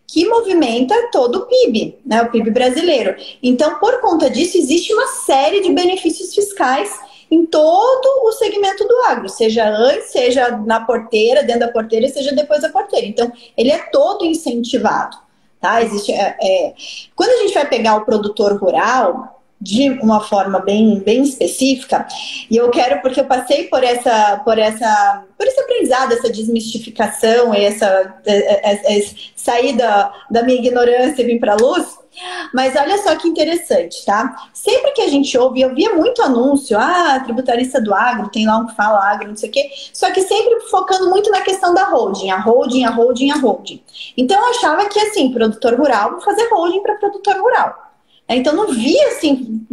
[0.07, 3.15] que movimenta todo o PIB, né, o PIB brasileiro.
[3.41, 6.91] Então, por conta disso, existe uma série de benefícios fiscais
[7.31, 12.35] em todo o segmento do agro, seja antes, seja na porteira, dentro da porteira, seja
[12.35, 13.07] depois da porteira.
[13.07, 15.24] Então, ele é todo incentivado.
[15.65, 15.81] Tá?
[15.81, 16.73] Existe, é, é,
[17.15, 22.05] quando a gente vai pegar o produtor rural, de uma forma bem, bem específica,
[22.51, 27.51] e eu quero, porque eu passei por essa, por essa, por esse aprendizado, essa desmistificação,
[27.51, 31.97] essa, essa, essa sair da, da minha ignorância e vir para a luz,
[32.53, 34.35] mas olha só que interessante, tá?
[34.53, 38.57] Sempre que a gente ouve, eu via muito anúncio, ah, tributarista do agro, tem lá
[38.57, 41.73] um que fala agro, não sei o quê, só que sempre focando muito na questão
[41.73, 43.83] da holding, a holding, a holding, a holding.
[44.17, 47.84] Então eu achava que assim, produtor rural, vou fazer holding para produtor rural.
[48.27, 49.65] Então não via assim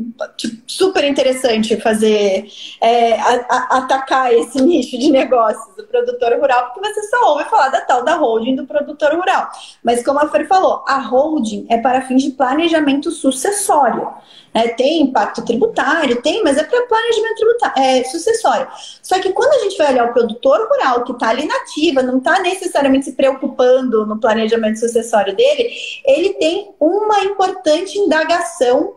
[0.67, 2.47] super interessante fazer
[2.81, 7.45] é, a, a, atacar esse nicho de negócios do produtor rural, porque você só ouve
[7.45, 9.49] falar da tal da holding do produtor rural.
[9.83, 14.09] Mas como a Fer falou, a holding é para fins de planejamento sucessório.
[14.55, 18.69] É, tem impacto tributário, tem, mas é para planejamento tributário, é, sucessório.
[19.03, 22.19] Só que quando a gente vai olhar o produtor rural que está ali nativa, não
[22.19, 25.71] está necessariamente se preocupando no planejamento sucessório dele,
[26.05, 28.95] ele tem uma importante indagação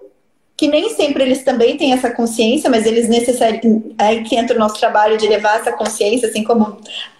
[0.57, 4.59] que nem sempre eles também têm essa consciência, mas eles necessariamente é que entra o
[4.59, 6.77] nosso trabalho de levar essa consciência, assim como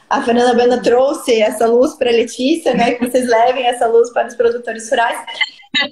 [0.10, 2.91] a Fernanda Banda trouxe essa luz para a Letícia, né?
[2.91, 5.19] Que vocês levem essa luz para os produtores rurais.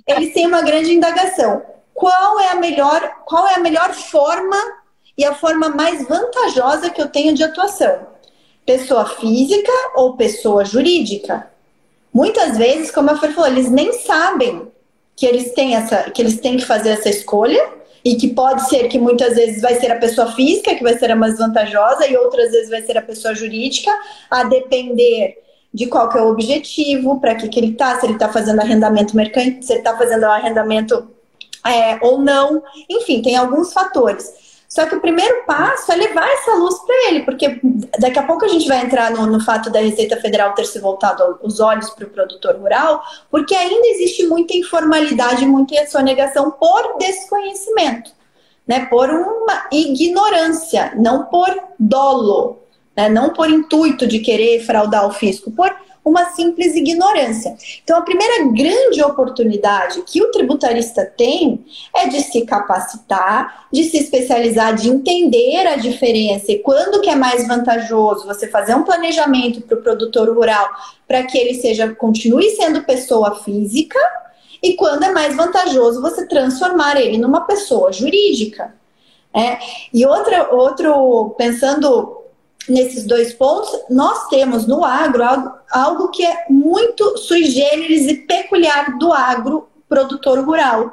[0.08, 1.62] Eles têm uma grande indagação
[1.94, 4.58] qual é a melhor, qual é a melhor forma
[5.18, 8.08] e a forma mais vantajosa que eu tenho de atuação?
[8.66, 11.52] Pessoa física ou pessoa jurídica?
[12.14, 14.72] Muitas vezes, como a Fer falou, eles nem sabem
[15.16, 18.88] que eles têm essa, que eles têm que fazer essa escolha e que pode ser
[18.88, 22.18] que muitas vezes vai ser a pessoa física que vai ser a mais vantajosa e
[22.18, 23.92] outras vezes vai ser a pessoa jurídica,
[24.30, 25.38] a depender
[25.74, 28.60] de qual que é o objetivo, para que, que ele está, se ele está fazendo
[28.60, 31.10] arrendamento mercantil, se ele está fazendo arrendamento
[31.66, 32.62] é, ou não.
[32.90, 34.32] Enfim, tem alguns fatores.
[34.74, 37.60] Só que o primeiro passo é levar essa luz para ele, porque
[38.00, 40.80] daqui a pouco a gente vai entrar no, no fato da Receita Federal ter se
[40.80, 46.98] voltado os olhos para o produtor rural, porque ainda existe muita informalidade, muita sonegação por
[46.98, 48.12] desconhecimento,
[48.68, 48.88] né?
[48.88, 52.58] Por uma ignorância, não por dolo,
[52.98, 53.10] né?
[53.10, 55.72] não por intuito de querer fraudar o fisco, por
[56.04, 57.56] uma simples ignorância.
[57.84, 63.98] Então, a primeira grande oportunidade que o tributarista tem é de se capacitar, de se
[63.98, 69.62] especializar, de entender a diferença e quando que é mais vantajoso você fazer um planejamento
[69.62, 70.70] para o produtor rural
[71.08, 74.00] para que ele seja continue sendo pessoa física
[74.62, 78.74] e quando é mais vantajoso você transformar ele numa pessoa jurídica.
[79.34, 79.58] É.
[79.92, 82.23] E outra, outro, pensando
[82.68, 88.16] nesses dois pontos, nós temos no agro algo, algo que é muito sui generis e
[88.16, 90.92] peculiar do agro produtor rural.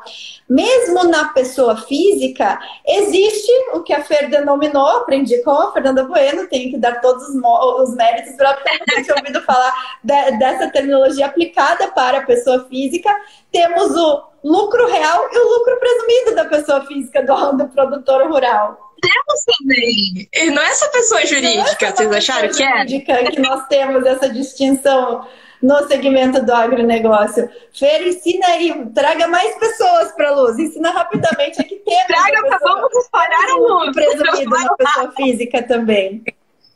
[0.48, 6.46] Mesmo na pessoa física, existe o que a Fer denominou, aprendi com a Fernanda Bueno,
[6.48, 9.72] tenho que dar todos os, os méritos para ter ouvido falar
[10.04, 13.11] de, dessa terminologia aplicada para a pessoa física.
[13.50, 18.89] Temos o lucro real e o lucro presumido da pessoa física do, do produtor rural
[19.00, 20.28] temos também.
[20.34, 22.78] E não é essa pessoa jurídica, é vocês acharam que é?
[22.78, 25.26] Jurídica que nós temos essa distinção
[25.62, 27.48] no segmento do agronegócio.
[27.72, 32.06] Fer, ensina aí, traga mais pessoas para a luz, ensina rapidamente aqui tem.
[32.06, 33.92] Traga, vamos espalhar a luz.
[33.94, 36.22] Presumido na pessoa física também.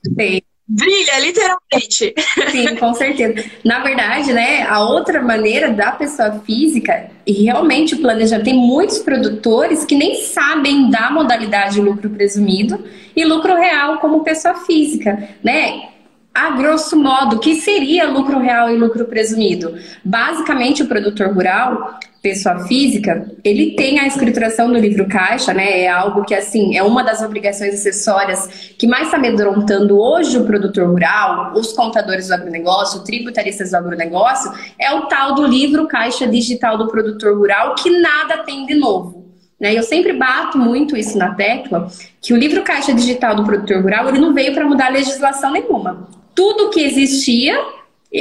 [0.05, 0.41] Sim.
[0.67, 2.15] Brilha, literalmente.
[2.51, 3.45] Sim, com certeza.
[3.63, 8.99] Na verdade, né, a outra maneira da pessoa física, e realmente o planejamento, tem muitos
[8.99, 12.83] produtores que nem sabem da modalidade lucro presumido
[13.15, 15.94] e lucro real como pessoa física, né?
[16.35, 19.77] A grosso modo, o que seria lucro real e lucro presumido?
[20.05, 25.83] Basicamente, o produtor rural, pessoa física, ele tem a escrituração do livro caixa, né?
[25.83, 30.45] É algo que, assim, é uma das obrigações acessórias que mais está amedrontando hoje o
[30.45, 36.27] produtor rural, os contadores do agronegócio, tributaristas do agronegócio, é o tal do livro caixa
[36.27, 39.25] digital do produtor rural, que nada tem de novo.
[39.61, 39.73] Né?
[39.73, 41.87] Eu sempre bato muito isso na tecla,
[42.21, 46.09] que o livro caixa digital do produtor rural ele não veio para mudar legislação nenhuma
[46.35, 47.57] tudo que existia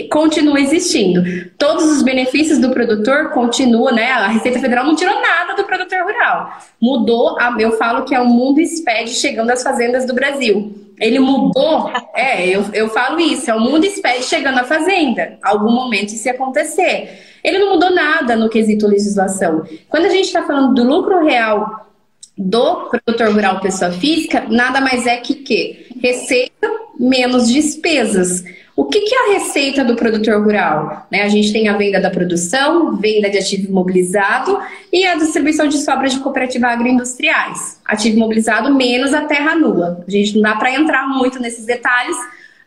[0.10, 1.24] continua existindo.
[1.58, 4.12] Todos os benefícios do produtor continuam, né?
[4.12, 6.58] A Receita Federal não tirou nada do produtor rural.
[6.82, 10.74] Mudou, a, eu falo que é o mundo SPED chegando às fazendas do Brasil.
[11.00, 15.38] Ele mudou, é, eu, eu falo isso, é o mundo SPED chegando à fazenda.
[15.44, 17.20] Algum momento isso ia acontecer.
[17.44, 19.64] Ele não mudou nada no quesito legislação.
[19.90, 21.88] Quando a gente está falando do lucro real
[22.36, 28.44] do produtor rural pessoa física, nada mais é que que receita menos despesas.
[28.76, 31.06] O que, que é a receita do produtor rural?
[31.12, 34.60] Né, a gente tem a venda da produção, venda de ativo imobilizado
[34.92, 37.80] e a distribuição de sobras de cooperativa agroindustriais.
[37.86, 40.04] Ativo imobilizado menos a terra nua.
[40.08, 42.18] A gente não dá para entrar muito nesses detalhes,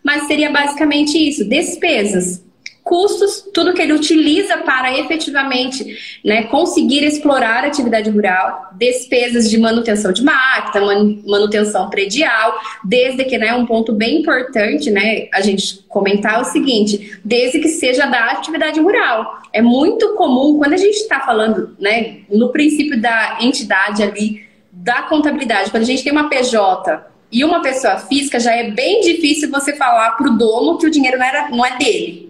[0.02, 2.45] mas seria basicamente isso: despesas
[2.86, 9.58] custos, tudo que ele utiliza para efetivamente né, conseguir explorar a atividade rural, despesas de
[9.58, 10.86] manutenção de máquina,
[11.26, 16.44] manutenção predial, desde que, né, um ponto bem importante, né, a gente comentar é o
[16.44, 19.42] seguinte, desde que seja da atividade rural.
[19.52, 25.02] É muito comum, quando a gente está falando, né, no princípio da entidade ali, da
[25.02, 29.50] contabilidade, quando a gente tem uma PJ e uma pessoa física, já é bem difícil
[29.50, 32.25] você falar para o dono que o dinheiro não, era, não é dele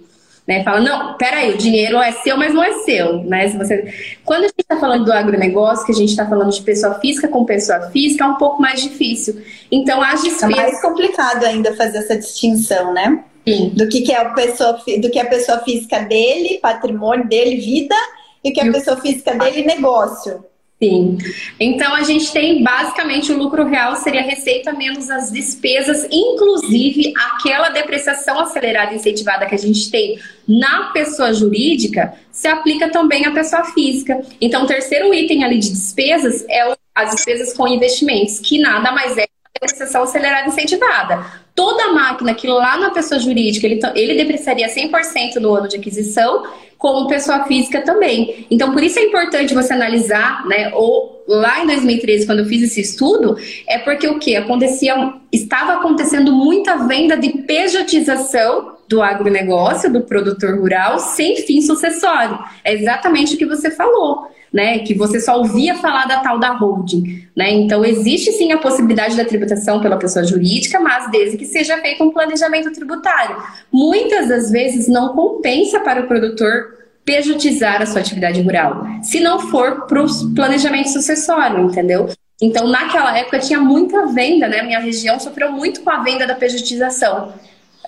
[0.46, 0.62] né?
[0.62, 3.48] Fala, não, peraí, o dinheiro é seu, mas não é seu, né?
[3.48, 3.92] Se você...
[4.24, 7.26] Quando a gente está falando do agronegócio, que a gente está falando de pessoa física
[7.26, 9.42] com pessoa física, é um pouco mais difícil.
[9.70, 10.56] Então, as despesas...
[10.56, 13.24] É mais complicado ainda fazer essa distinção, né?
[13.46, 13.70] Sim.
[13.74, 17.56] Do que, que é a pessoa, do que é a pessoa física dele, patrimônio dele,
[17.56, 17.94] vida,
[18.42, 20.44] e o que é a pessoa física dele, negócio.
[20.82, 21.16] Sim.
[21.58, 27.70] Então a gente tem basicamente o lucro real seria receita menos as despesas, inclusive aquela
[27.70, 33.64] depreciação acelerada incentivada que a gente tem na pessoa jurídica, se aplica também à pessoa
[33.64, 34.20] física.
[34.38, 39.16] Então o terceiro item ali de despesas é as despesas com investimentos, que nada mais
[39.16, 39.26] é
[39.60, 41.24] depreciação acelerada incentivada.
[41.54, 46.44] Toda máquina que lá na pessoa jurídica ele, ele depreciaria 100% no ano de aquisição,
[46.78, 48.46] como pessoa física também.
[48.50, 50.70] Então, por isso é importante você analisar, né?
[50.74, 54.94] Ou lá em 2013, quando eu fiz esse estudo, é porque o que acontecia,
[55.32, 62.38] estava acontecendo muita venda de pejotização do agronegócio, do produtor rural, sem fim sucessório.
[62.62, 66.52] É exatamente o que você falou né, que você só ouvia falar da tal da
[66.52, 67.50] holding, né?
[67.50, 72.02] Então existe sim a possibilidade da tributação pela pessoa jurídica, mas desde que seja feito
[72.02, 73.36] um planejamento tributário.
[73.70, 79.38] Muitas das vezes não compensa para o produtor pejutizar a sua atividade rural, se não
[79.38, 82.08] for para o planejamento sucessório, entendeu?
[82.40, 84.62] Então, naquela época tinha muita venda, né?
[84.62, 87.34] Minha região sofreu muito com a venda da pejutização.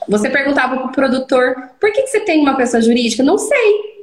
[0.07, 3.23] Você perguntava para o produtor, por que, que você tem uma pessoa jurídica?
[3.23, 3.99] Não sei.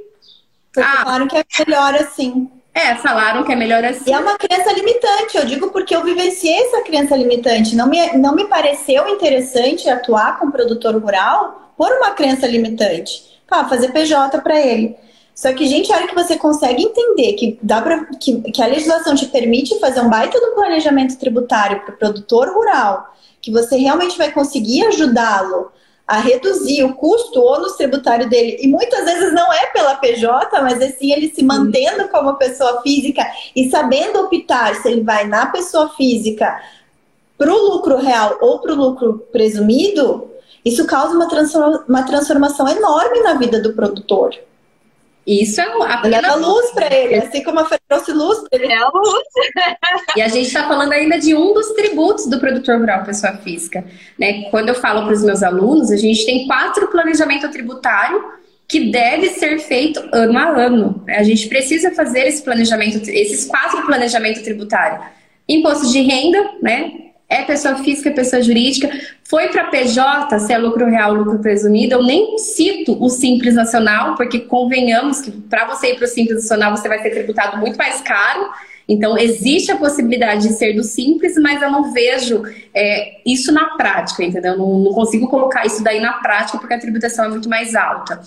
[0.73, 2.49] Porque ah, falaram que é melhor assim.
[2.75, 4.09] É, falaram que é melhor assim.
[4.09, 7.73] E é uma crença limitante, eu digo porque eu vivenciei essa crença limitante.
[7.73, 13.39] Não me, não me pareceu interessante atuar com produtor rural por uma crença limitante.
[13.47, 14.93] Pá, fazer PJ para ele.
[15.33, 18.67] Só que, gente, a hora que você consegue entender que, dá pra, que, que a
[18.67, 23.77] legislação te permite fazer um baita do planejamento tributário para o produtor rural, que você
[23.77, 25.71] realmente vai conseguir ajudá-lo
[26.07, 28.57] a reduzir o custo ônus tributário dele.
[28.61, 33.25] E muitas vezes não é pela PJ, mas assim ele se mantendo como pessoa física
[33.55, 36.61] e sabendo optar se ele vai na pessoa física
[37.37, 40.29] para o lucro real ou para o lucro presumido,
[40.63, 44.35] isso causa uma, transforma uma transformação enorme na vida do produtor.
[45.25, 48.71] Isso é a Leva luz para ele, assim como a Fê trouxe luz para ele.
[48.71, 49.23] É a luz.
[50.15, 53.83] e a gente está falando ainda de um dos tributos do produtor rural pessoa física.
[54.19, 54.43] Né?
[54.51, 58.23] Quando eu falo para os meus alunos, a gente tem quatro planejamento tributário
[58.67, 61.03] que deve ser feito ano a ano.
[61.07, 65.05] A gente precisa fazer esse planejamento, esses quatro planejamentos tributários.
[65.47, 67.04] Imposto de renda, né?
[67.27, 68.89] É pessoa física, é pessoa jurídica.
[69.23, 71.95] Foi para PJ, se é lucro real, lucro presumido.
[71.95, 76.43] Eu nem cito o Simples Nacional, porque convenhamos que para você ir para o Simples
[76.43, 78.49] Nacional você vai ser tributado muito mais caro.
[78.87, 83.75] Então, existe a possibilidade de ser do simples, mas eu não vejo é, isso na
[83.75, 84.55] prática, entendeu?
[84.55, 88.21] Não, não, consigo colocar isso daí na prática porque a tributação é muito mais alta.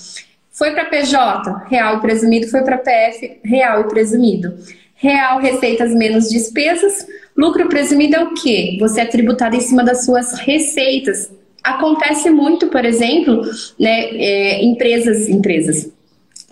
[0.50, 4.58] Foi para PJ, real e presumido, foi para PF, real e presumido.
[4.96, 7.06] Real, receitas menos despesas.
[7.38, 8.76] Lucro presumido é o quê?
[8.80, 11.30] Você é tributado em cima das suas receitas.
[11.62, 13.42] Acontece muito, por exemplo,
[13.78, 15.88] né, é, empresas, empresas,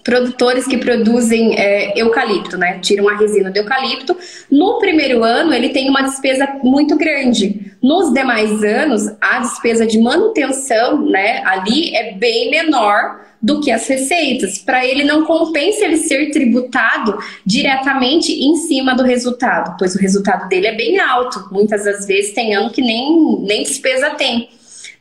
[0.06, 2.78] produtores que produzem é, eucalipto, né?
[2.78, 4.16] Tiram a resina do eucalipto.
[4.48, 7.72] No primeiro ano, ele tem uma despesa muito grande.
[7.82, 13.88] Nos demais anos, a despesa de manutenção, né, ali é bem menor do que as
[13.88, 14.58] receitas.
[14.58, 20.48] Para ele não compensa ele ser tributado diretamente em cima do resultado, pois o resultado
[20.48, 21.48] dele é bem alto.
[21.50, 24.50] Muitas das vezes tem ano que nem, nem despesa tem.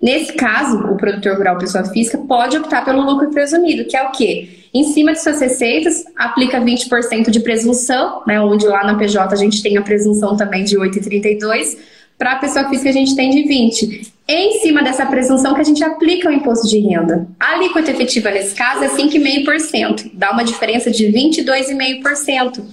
[0.02, 4.12] Nesse caso, o produtor rural pessoa física pode optar pelo lucro presumido, que é o
[4.12, 4.68] quê?
[4.74, 9.38] Em cima de suas receitas, aplica 20% de presunção, né, onde lá na PJ a
[9.38, 11.78] gente tem a presunção também de 8,32%,
[12.18, 14.14] para a pessoa física a gente tem de 20%.
[14.28, 17.28] Em cima dessa presunção que a gente aplica o imposto de renda.
[17.40, 22.64] A alíquota efetiva nesse caso é 5,5%, dá uma diferença de 22,5%.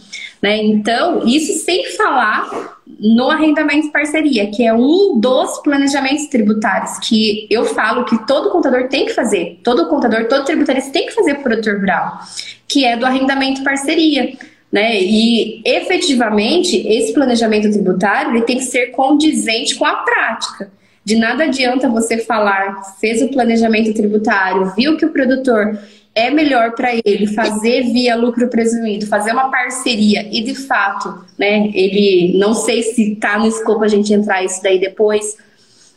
[0.42, 0.60] Né?
[0.64, 7.46] Então, isso sem falar no arrendamento de parceria, que é um dos planejamentos tributários que
[7.48, 11.34] eu falo que todo contador tem que fazer, todo contador, todo tributarista tem que fazer
[11.34, 12.18] para o produtor rural,
[12.66, 14.32] que é do arrendamento de parceria.
[14.70, 15.00] Né?
[15.00, 20.72] E efetivamente esse planejamento tributário ele tem que ser condizente com a prática.
[21.04, 25.78] De nada adianta você falar, fez o planejamento tributário, viu que o produtor
[26.14, 31.70] é melhor para ele fazer via lucro presumido, fazer uma parceria e de fato, né,
[31.72, 35.36] ele não sei se está no escopo a gente entrar isso daí depois,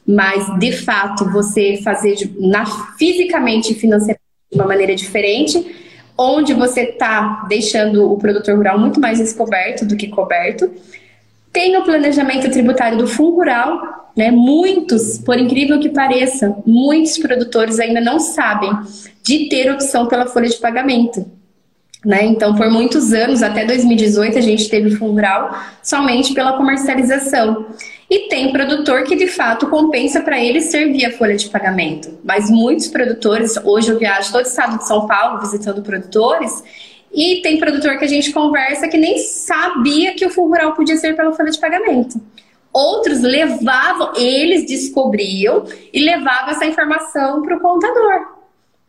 [0.07, 2.65] mas de fato você fazer na,
[2.97, 5.75] fisicamente e financeiramente de uma maneira diferente,
[6.17, 10.71] onde você está deixando o produtor rural muito mais descoberto do que coberto.
[11.55, 14.29] Tem o planejamento tributário do fundo rural, né?
[14.29, 18.77] Muitos, por incrível que pareça, muitos produtores ainda não sabem
[19.23, 21.25] de ter opção pela folha de pagamento.
[22.03, 22.25] Né?
[22.25, 27.67] Então, por muitos anos, até 2018, a gente teve fundo rural somente pela comercialização.
[28.09, 32.19] E tem produtor que de fato compensa para ele servir a folha de pagamento.
[32.21, 36.61] Mas muitos produtores, hoje eu viajo todo o estado de São Paulo visitando produtores,
[37.15, 40.97] e tem produtor que a gente conversa que nem sabia que o fundo rural podia
[40.97, 42.21] ser pela folha de pagamento.
[42.73, 45.63] Outros levavam, eles descobriam
[45.93, 48.35] e levavam essa informação para o contador.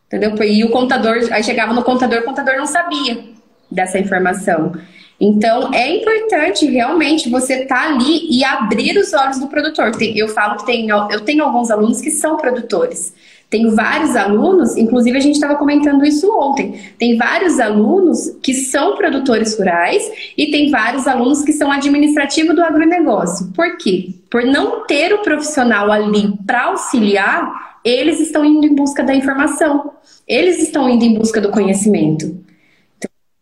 [0.07, 0.35] Entendeu?
[0.43, 3.23] E o contador, aí chegava no contador, o contador não sabia
[3.71, 4.73] dessa informação.
[5.19, 9.91] Então, é importante realmente você estar tá ali e abrir os olhos do produtor.
[10.01, 13.13] Eu falo que tem, eu tenho alguns alunos que são produtores.
[13.49, 16.81] Tenho vários alunos, inclusive a gente estava comentando isso ontem.
[16.97, 20.03] Tem vários alunos que são produtores rurais
[20.37, 23.51] e tem vários alunos que são administrativo do agronegócio.
[23.53, 24.09] Por quê?
[24.29, 29.91] Por não ter o profissional ali para auxiliar, eles estão indo em busca da informação,
[30.27, 32.46] eles estão indo em busca do conhecimento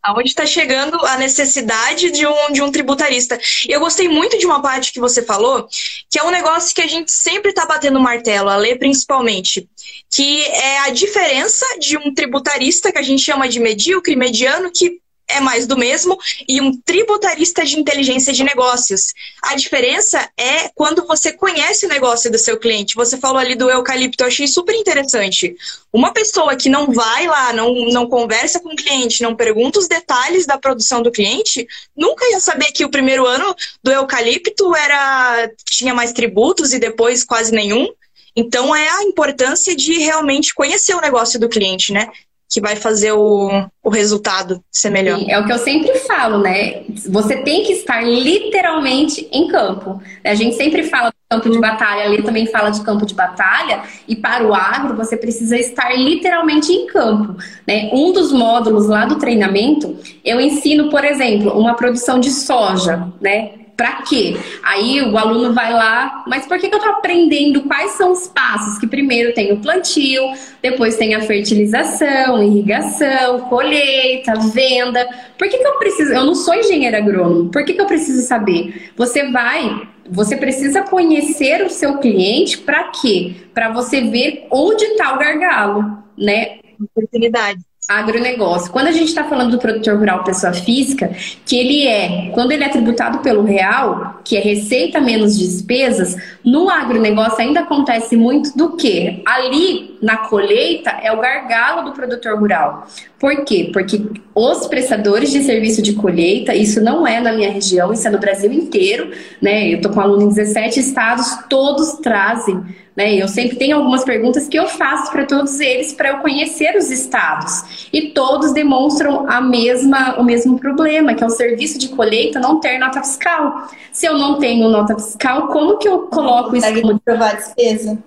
[0.06, 3.40] aonde está chegando a necessidade de um, de um tributarista.
[3.68, 5.68] Eu gostei muito de uma parte que você falou,
[6.10, 9.68] que é um negócio que a gente sempre está batendo martelo, a lei principalmente,
[10.10, 15.00] que é a diferença de um tributarista, que a gente chama de medíocre, mediano, que
[15.28, 16.18] é mais do mesmo,
[16.48, 19.14] e um tributarista de inteligência de negócios.
[19.42, 22.96] A diferença é quando você conhece o negócio do seu cliente.
[22.96, 25.56] Você falou ali do eucalipto, eu achei super interessante.
[25.92, 29.88] Uma pessoa que não vai lá, não, não conversa com o cliente, não pergunta os
[29.88, 35.50] detalhes da produção do cliente, nunca ia saber que o primeiro ano do eucalipto era
[35.70, 37.88] tinha mais tributos e depois quase nenhum.
[38.36, 42.10] Então é a importância de realmente conhecer o negócio do cliente, né?
[42.50, 43.50] Que vai fazer o,
[43.84, 45.20] o resultado ser melhor.
[45.28, 46.84] É o que eu sempre falo, né?
[47.10, 50.02] Você tem que estar literalmente em campo.
[50.24, 53.82] A gente sempre fala do campo de batalha, ali também fala de campo de batalha,
[54.08, 57.36] e para o agro você precisa estar literalmente em campo.
[57.68, 57.90] Né?
[57.92, 63.65] Um dos módulos lá do treinamento, eu ensino, por exemplo, uma produção de soja, né?
[63.76, 64.38] Para quê?
[64.64, 68.26] Aí o aluno vai lá, mas por que, que eu estou aprendendo quais são os
[68.28, 68.78] passos?
[68.78, 70.24] Que primeiro tem o plantio,
[70.62, 75.06] depois tem a fertilização, irrigação, colheita, venda.
[75.38, 76.14] Por que, que eu preciso?
[76.14, 78.92] Eu não sou engenheiro agrônomo, por que, que eu preciso saber?
[78.96, 83.36] Você vai, você precisa conhecer o seu cliente para quê?
[83.54, 86.60] Para você ver onde está o gargalo, né?
[86.80, 87.60] Oportunidade.
[87.88, 88.72] Agronegócio.
[88.72, 91.16] Quando a gente está falando do produtor rural pessoa física,
[91.46, 96.70] que ele é, quando ele é tributado pelo real, que é receita menos despesas, no
[96.70, 99.22] agronegócio ainda acontece muito do que?
[99.26, 102.88] Ali na colheita é o gargalo do produtor rural.
[103.20, 103.72] Por quê?
[103.74, 104.02] Porque
[104.36, 108.20] os prestadores de serviço de colheita, isso não é na minha região, isso é no
[108.20, 109.10] Brasil inteiro,
[109.42, 109.68] né?
[109.68, 112.64] Eu tô com aluno em 17 estados, todos trazem
[112.96, 113.14] né?
[113.14, 116.90] Eu sempre tenho algumas perguntas que eu faço para todos eles para eu conhecer os
[116.90, 117.90] estados.
[117.92, 122.60] E todos demonstram a mesma, o mesmo problema, que é o serviço de colheita não
[122.60, 123.68] ter nota fiscal.
[123.92, 127.98] Se eu não tenho nota fiscal, como que eu coloco isso como provar despesa?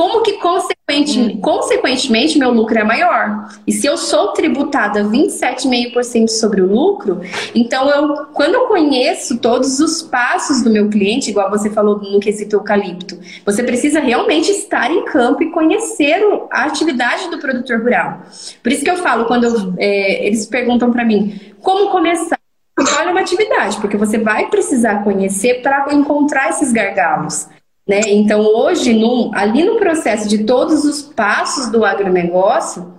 [0.00, 1.40] Como que consequentemente, hum.
[1.42, 3.50] consequentemente meu lucro é maior.
[3.66, 7.20] E se eu sou tributada 27,5% sobre o lucro,
[7.54, 12.18] então eu, quando eu conheço todos os passos do meu cliente, igual você falou no
[12.18, 16.18] quesito eucalipto, você precisa realmente estar em campo e conhecer
[16.50, 18.22] a atividade do produtor rural.
[18.62, 22.40] Por isso que eu falo, quando eu, é, eles perguntam para mim, como começar?
[22.98, 27.50] Olha uma atividade, porque você vai precisar conhecer para encontrar esses gargalos.
[27.90, 28.02] Né?
[28.06, 32.94] Então, hoje, no, ali no processo de todos os passos do agronegócio,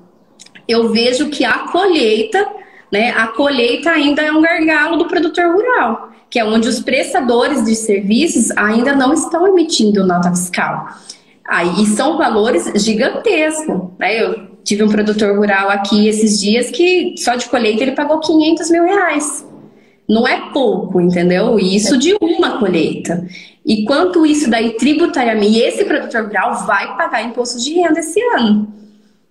[0.67, 2.45] eu vejo que a colheita,
[2.91, 7.63] né, a colheita ainda é um gargalo do produtor rural, que é onde os prestadores
[7.63, 10.89] de serviços ainda não estão emitindo nota fiscal.
[11.47, 13.91] Aí são valores gigantescos.
[13.97, 14.21] Né?
[14.21, 18.69] Eu tive um produtor rural aqui esses dias que só de colheita ele pagou 500
[18.69, 19.47] mil reais.
[20.05, 21.57] Não é pouco, entendeu?
[21.57, 23.25] Isso de uma colheita.
[23.65, 28.19] E quanto isso daí tributariamente, e esse produtor rural vai pagar imposto de renda esse
[28.35, 28.67] ano.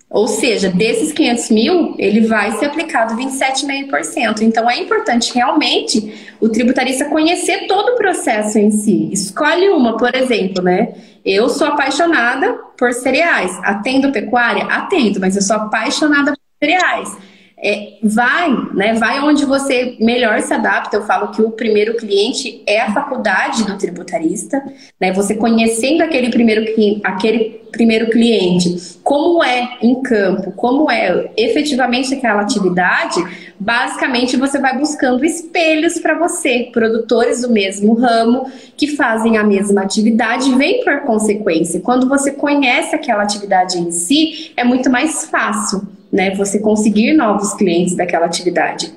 [0.08, 4.40] Ou seja, desses 500 mil, ele vai ser aplicado 27,5%.
[4.42, 9.08] Então, é importante realmente o tributarista conhecer todo o processo em si.
[9.12, 10.94] Escolhe uma, por exemplo, né?
[11.24, 13.56] Eu sou apaixonada por cereais.
[13.62, 14.64] Atendo pecuária?
[14.64, 17.29] Atendo, mas eu sou apaixonada por cereais
[17.62, 18.94] é, vai, né?
[18.94, 20.96] Vai onde você melhor se adapta.
[20.96, 24.62] Eu falo que o primeiro cliente é a faculdade do tributarista,
[24.98, 25.12] né?
[25.12, 26.64] Você conhecendo aquele primeiro,
[27.04, 33.22] aquele primeiro cliente, como é em campo, como é efetivamente aquela atividade,
[33.61, 39.82] basicamente você vai buscando espelhos para você, produtores do mesmo ramo que fazem a mesma
[39.82, 41.80] atividade, vem por consequência.
[41.80, 46.34] Quando você conhece aquela atividade em si, é muito mais fácil né?
[46.34, 48.92] Você conseguir novos clientes daquela atividade.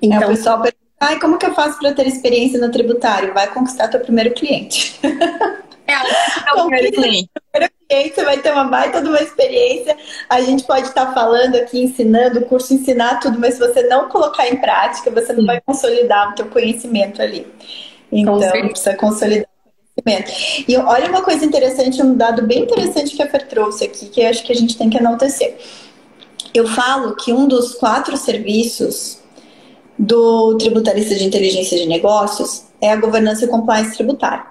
[0.00, 3.34] Então, é, o pessoal pergunta, ai, como que eu faço para ter experiência no tributário?
[3.34, 4.98] Vai conquistar teu primeiro cliente.
[5.86, 5.92] É,
[6.48, 7.28] é o primeiro cliente.
[7.52, 9.94] primeiro cliente, você vai ter uma baita de uma experiência.
[10.30, 14.08] A gente pode estar falando aqui, ensinando, o curso ensinar tudo, mas se você não
[14.08, 17.46] colocar em prática, você não vai consolidar o teu conhecimento ali.
[18.10, 19.46] Então, precisa consolidar
[20.66, 24.20] e olha uma coisa interessante, um dado bem interessante que a Fer trouxe aqui, que
[24.20, 25.56] eu acho que a gente tem que enaltecer.
[26.54, 29.18] Eu falo que um dos quatro serviços
[29.98, 34.46] do tributarista de inteligência de negócios é a governança e compliance tributária.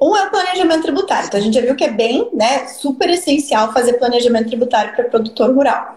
[0.00, 1.26] Um é o planejamento tributário.
[1.26, 5.04] Então a gente já viu que é bem, né, super essencial fazer planejamento tributário para
[5.04, 5.94] produtor rural.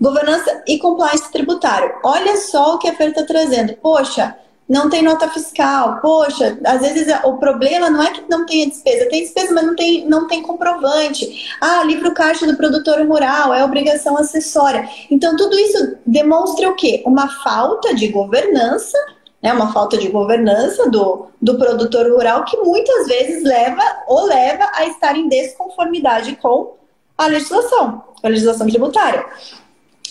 [0.00, 1.94] Governança e compliance tributário.
[2.02, 3.74] Olha só o que a Fer está trazendo.
[3.74, 4.36] Poxa,
[4.68, 6.00] não tem nota fiscal.
[6.00, 9.76] Poxa, às vezes o problema não é que não tenha despesa, tem despesa, mas não
[9.76, 11.46] tem, não tem comprovante.
[11.60, 14.88] Ah, livro caixa do produtor rural é obrigação acessória.
[15.10, 17.02] Então, tudo isso demonstra o quê?
[17.06, 18.96] Uma falta de governança,
[19.42, 19.52] né?
[19.52, 24.86] Uma falta de governança do, do produtor rural que muitas vezes leva ou leva a
[24.86, 26.74] estar em desconformidade com
[27.16, 29.24] a legislação, a legislação tributária.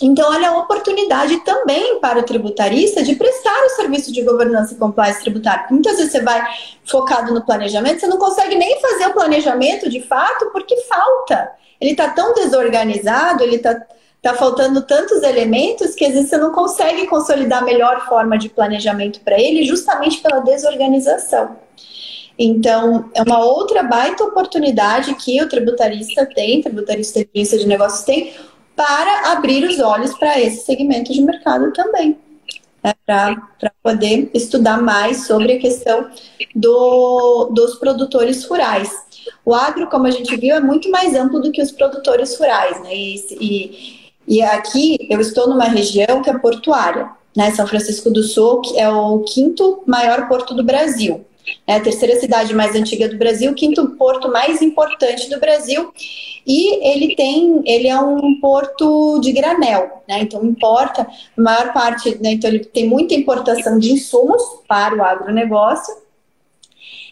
[0.01, 4.77] Então, olha a oportunidade também para o tributarista de prestar o serviço de governança e
[4.77, 5.65] compliance tributário.
[5.69, 6.43] Muitas vezes você vai
[6.83, 11.51] focado no planejamento, você não consegue nem fazer o planejamento de fato porque falta.
[11.79, 13.81] Ele está tão desorganizado, ele está
[14.21, 18.49] tá faltando tantos elementos que às vezes você não consegue consolidar a melhor forma de
[18.49, 21.57] planejamento para ele, justamente pela desorganização.
[22.39, 27.23] Então, é uma outra baita oportunidade que o tributarista tem, tributarista
[27.57, 28.33] de negócios tem,
[28.75, 32.17] para abrir os olhos para esse segmento de mercado também.
[32.83, 36.09] Né, para poder estudar mais sobre a questão
[36.53, 38.91] do, dos produtores rurais.
[39.45, 42.81] O agro, como a gente viu, é muito mais amplo do que os produtores rurais.
[42.81, 42.93] Né?
[42.93, 47.09] E, e, e aqui eu estou numa região que é portuária.
[47.35, 47.51] Né?
[47.51, 51.25] São Francisco do Sul é o quinto maior porto do Brasil.
[51.65, 55.91] É a terceira cidade mais antiga do Brasil, o quinto porto mais importante do Brasil.
[56.45, 60.19] E ele tem, ele é um porto de granel, né?
[60.21, 62.31] Então importa a maior parte, né?
[62.33, 66.03] Então ele tem muita importação de insumos para o agronegócio.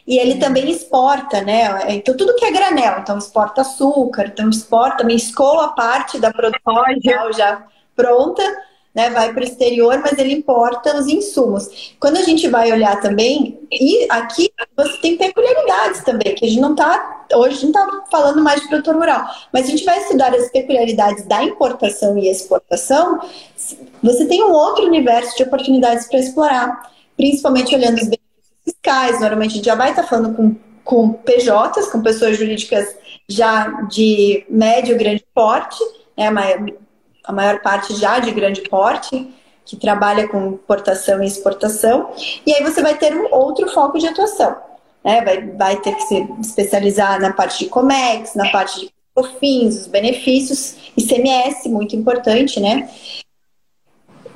[0.05, 1.93] E ele também exporta, né?
[1.95, 6.84] Então tudo que é granel, então exporta açúcar, então exporta, também escoa parte da produção
[7.34, 7.63] já
[7.95, 8.43] pronta,
[8.93, 11.95] né, vai para o exterior, mas ele importa os insumos.
[11.99, 16.59] Quando a gente vai olhar também, e aqui você tem peculiaridades também, que a gente
[16.59, 20.33] não está, hoje gente está falando mais de produtor rural, mas a gente vai estudar
[20.35, 23.19] as peculiaridades da importação e exportação,
[24.03, 29.51] você tem um outro universo de oportunidades para explorar, principalmente olhando os benefícios fiscais, normalmente
[29.51, 32.93] a gente já vai estar tá falando com, com PJs, com pessoas jurídicas
[33.29, 35.79] já de médio grande porte,
[36.17, 36.29] né,
[37.32, 39.34] a maior parte já de grande porte,
[39.65, 42.11] que trabalha com importação e exportação,
[42.45, 44.55] e aí você vai ter um outro foco de atuação.
[45.03, 45.23] Né?
[45.23, 49.88] Vai, vai ter que se especializar na parte de COMEX, na parte de COFINS, os
[49.88, 52.89] benefícios, ICMS, muito importante, né?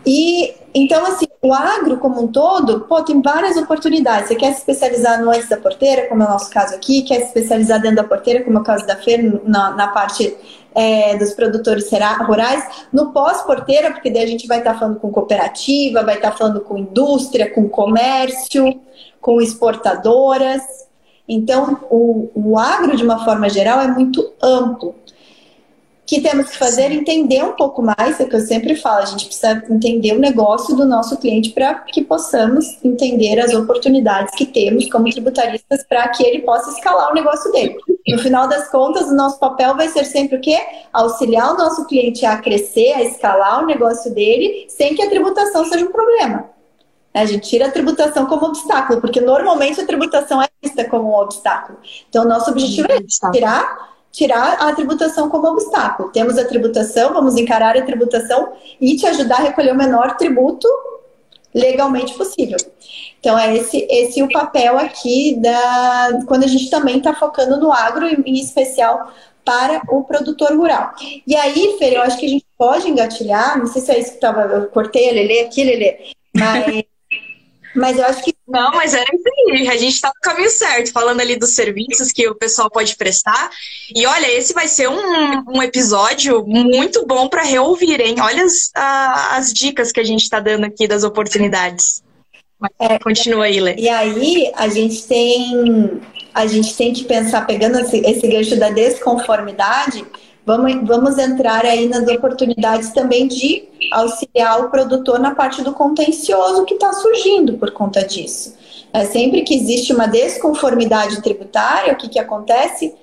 [0.06, 4.28] E então, assim, o agro como um todo, pô, tem várias oportunidades.
[4.28, 7.22] Você quer se especializar no antes da porteira, como é o nosso caso aqui, quer
[7.22, 10.36] se especializar dentro da porteira, como é o caso da Fer, na, na parte
[10.76, 11.90] é, dos produtores
[12.28, 16.32] rurais, no pós-porteira, porque daí a gente vai estar tá falando com cooperativa, vai estar
[16.32, 18.78] tá falando com indústria, com comércio,
[19.22, 20.62] com exportadoras.
[21.26, 24.94] Então, o, o agro, de uma forma geral, é muito amplo
[26.06, 29.06] que temos que fazer entender um pouco mais, é o que eu sempre falo, a
[29.06, 34.46] gente precisa entender o negócio do nosso cliente para que possamos entender as oportunidades que
[34.46, 37.76] temos como tributaristas para que ele possa escalar o negócio dele.
[38.08, 40.60] No final das contas, o nosso papel vai ser sempre o quê?
[40.94, 45.66] Auxiliar o nosso cliente a crescer, a escalar o negócio dele, sem que a tributação
[45.66, 46.52] seja um problema.
[47.16, 51.16] A gente tira a tributação como obstáculo, porque normalmente a tributação é vista como um
[51.16, 51.80] obstáculo.
[52.10, 53.02] Então, nosso objetivo é
[53.32, 56.10] tirar tirar a tributação como obstáculo.
[56.10, 60.68] Temos a tributação, vamos encarar a tributação e te ajudar a recolher o menor tributo
[61.54, 62.58] legalmente possível.
[63.20, 67.72] Então, é esse, esse o papel aqui da quando a gente também está focando no
[67.72, 69.14] agro, em especial
[69.44, 70.94] para o produtor rural.
[71.28, 74.14] E aí, Fer, eu acho que a gente pode engatilhar, não sei se é isso
[74.14, 75.98] que tava, eu cortei a Lelê aqui, Lelê,
[76.34, 76.84] mas
[77.76, 78.34] mas eu acho que.
[78.48, 79.68] Não, mas é isso aí.
[79.68, 83.50] A gente está no caminho certo, falando ali dos serviços que o pessoal pode prestar.
[83.94, 88.16] E olha, esse vai ser um, um episódio muito bom para reouvir, hein?
[88.20, 92.04] Olha as, a, as dicas que a gente está dando aqui das oportunidades.
[92.80, 93.76] É, Continua aí, Lê.
[93.76, 96.02] E aí, a gente tem.
[96.34, 100.06] A gente tem que pensar, pegando esse, esse gancho da desconformidade,
[100.46, 106.66] Vamos, vamos entrar aí nas oportunidades também de auxiliar o produtor na parte do contencioso
[106.66, 108.56] que está surgindo por conta disso.
[108.94, 112.96] É, sempre que existe uma desconformidade tributária, o que, que acontece?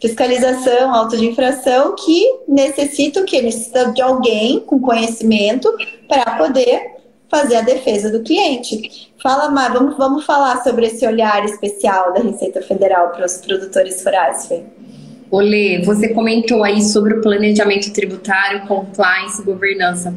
[0.00, 3.42] Fiscalização, auto de infração, que necessita que?
[3.42, 5.68] Necessita de alguém com conhecimento
[6.08, 6.98] para poder
[7.28, 9.12] fazer a defesa do cliente.
[9.20, 14.04] Fala, Mar, vamos, vamos falar sobre esse olhar especial da Receita Federal para os produtores
[14.04, 14.62] rurais, Fê.
[15.30, 20.14] Olê, você comentou aí sobre o planejamento tributário, compliance, governança.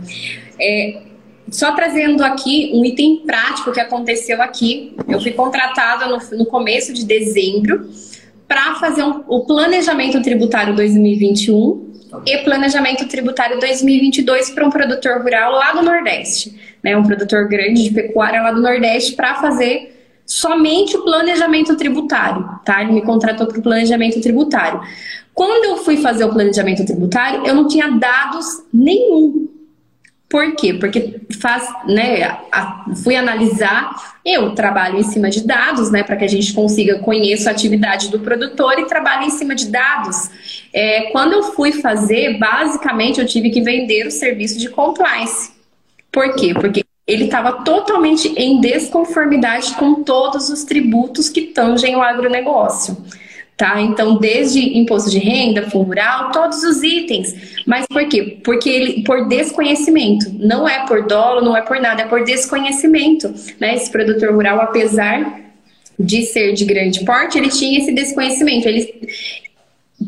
[0.59, 1.01] É,
[1.49, 4.95] só trazendo aqui um item prático que aconteceu aqui.
[5.07, 7.89] Eu fui contratada no, no começo de dezembro
[8.47, 11.91] para fazer um, o planejamento tributário 2021
[12.25, 16.95] e planejamento tributário 2022 para um produtor rural lá do Nordeste, né?
[16.97, 20.00] Um produtor grande de pecuária lá do Nordeste para fazer
[20.31, 22.81] somente o planejamento tributário, tá?
[22.81, 24.79] Ele me contratou para o planejamento tributário.
[25.33, 29.49] Quando eu fui fazer o planejamento tributário, eu não tinha dados nenhum.
[30.29, 30.73] Por quê?
[30.73, 32.39] Porque faz, né,
[33.03, 33.93] fui analisar,
[34.25, 38.09] eu trabalho em cima de dados, né, para que a gente consiga conhecer a atividade
[38.09, 40.29] do produtor e trabalho em cima de dados.
[40.73, 45.51] É, quando eu fui fazer, basicamente eu tive que vender o serviço de compliance.
[46.09, 46.53] Por quê?
[46.53, 52.97] Porque ele estava totalmente em desconformidade com todos os tributos que tangem o agronegócio.
[53.57, 53.79] Tá?
[53.79, 57.61] Então, desde imposto de renda, fundo rural, todos os itens.
[57.67, 58.39] Mas por quê?
[58.43, 60.31] Porque ele, por desconhecimento.
[60.33, 63.31] Não é por dolo, não é por nada, é por desconhecimento.
[63.59, 63.75] Né?
[63.75, 65.41] Esse produtor rural, apesar
[65.99, 68.67] de ser de grande porte, ele tinha esse desconhecimento.
[68.67, 68.91] Ele,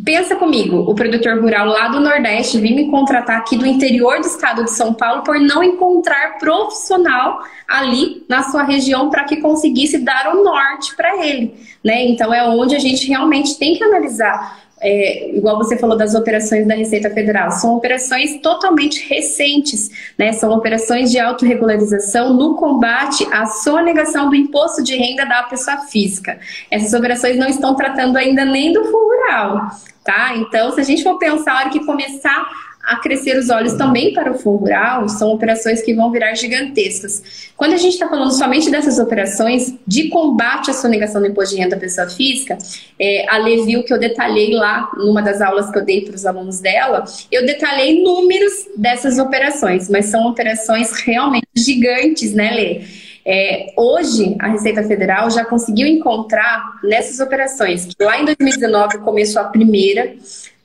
[0.04, 4.26] Pensa comigo, o produtor rural lá do Nordeste vim me contratar aqui do interior do
[4.26, 10.00] estado de São Paulo por não encontrar profissional ali na sua região para que conseguisse
[10.00, 12.06] dar o norte para ele, né?
[12.06, 16.68] Então é onde a gente realmente tem que analisar é, igual você falou das operações
[16.68, 20.34] da Receita Federal, são operações totalmente recentes, né?
[20.34, 26.38] São operações de autorregularização no combate à sonegação do imposto de renda da pessoa física.
[26.70, 29.68] Essas operações não estão tratando ainda nem do fundo rural,
[30.04, 30.36] tá?
[30.36, 34.14] Então, se a gente for pensar, a hora que começar a crescer os olhos também
[34.14, 37.52] para o fundo rural, são operações que vão virar gigantescas.
[37.56, 41.62] Quando a gente está falando somente dessas operações de combate à sonegação do imposto de
[41.62, 42.58] renda da pessoa física,
[43.00, 46.14] é, a Lê viu que eu detalhei lá, numa das aulas que eu dei para
[46.14, 52.82] os alunos dela, eu detalhei números dessas operações, mas são operações realmente gigantes, né, Lê?
[53.26, 59.42] É, hoje, a Receita Federal já conseguiu encontrar nessas operações, que lá em 2019 começou
[59.42, 60.14] a primeira,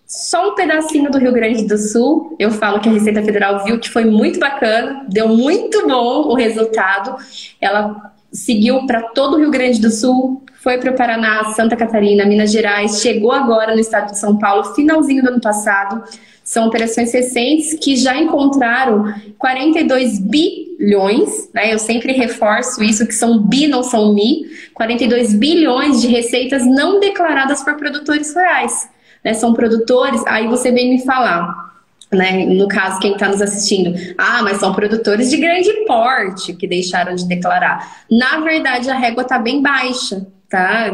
[0.09, 2.35] só um pedacinho do Rio Grande do Sul.
[2.39, 6.35] Eu falo que a Receita Federal viu que foi muito bacana, deu muito bom o
[6.35, 7.15] resultado.
[7.61, 12.25] Ela seguiu para todo o Rio Grande do Sul, foi para o Paraná, Santa Catarina,
[12.25, 16.03] Minas Gerais, chegou agora no estado de São Paulo, finalzinho do ano passado.
[16.43, 21.75] São operações recentes que já encontraram 42 bilhões, né?
[21.75, 26.99] Eu sempre reforço isso, que são bi, não são mi, 42 bilhões de receitas não
[26.99, 28.89] declaradas por produtores rurais
[29.25, 31.69] né, são produtores, aí você vem me falar,
[32.13, 36.67] né, no caso, quem está nos assistindo, ah, mas são produtores de grande porte que
[36.67, 38.05] deixaram de declarar.
[38.11, 40.91] Na verdade, a régua está bem baixa, tá?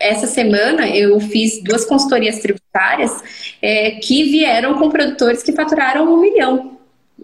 [0.00, 3.22] Essa semana eu fiz duas consultorias tributárias
[3.62, 6.79] é, que vieram com produtores que faturaram um milhão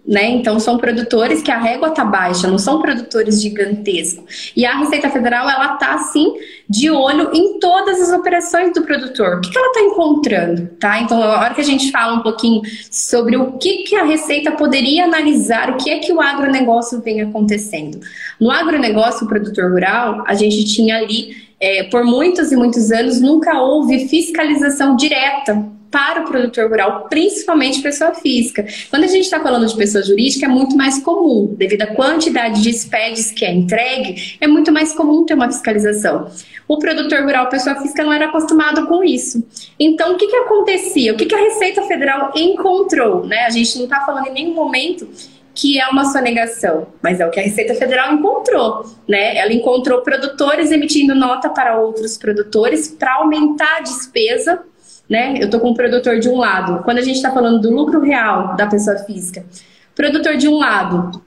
[0.07, 0.29] né?
[0.29, 4.53] Então são produtores que a régua tá baixa, não são produtores gigantescos.
[4.55, 6.33] E a Receita Federal ela tá assim
[6.69, 9.37] de olho em todas as operações do produtor.
[9.37, 11.01] O que, que ela está encontrando, tá?
[11.01, 14.51] Então a hora que a gente fala um pouquinho sobre o que, que a Receita
[14.51, 17.99] poderia analisar, o que é que o agronegócio vem acontecendo.
[18.39, 23.19] No agronegócio, o produtor rural, a gente tinha ali é, por muitos e muitos anos
[23.19, 28.65] nunca houve fiscalização direta para o produtor rural, principalmente pessoa física.
[28.89, 32.61] Quando a gente está falando de pessoa jurídica, é muito mais comum, devido à quantidade
[32.61, 36.29] de SPEDs que é entregue, é muito mais comum ter uma fiscalização.
[36.67, 39.45] O produtor rural, pessoa física, não era acostumado com isso.
[39.79, 41.13] Então, o que, que acontecia?
[41.13, 43.25] O que, que a Receita Federal encontrou?
[43.25, 43.45] Né?
[43.45, 45.07] A gente não está falando em nenhum momento
[45.55, 49.35] que é uma sonegação, mas é o que a Receita Federal encontrou, né?
[49.37, 54.63] Ela encontrou produtores emitindo nota para outros produtores para aumentar a despesa
[55.09, 55.35] né?
[55.39, 56.83] Eu estou com o produtor de um lado.
[56.83, 59.45] Quando a gente está falando do lucro real da pessoa física,
[59.95, 61.21] produtor de um lado,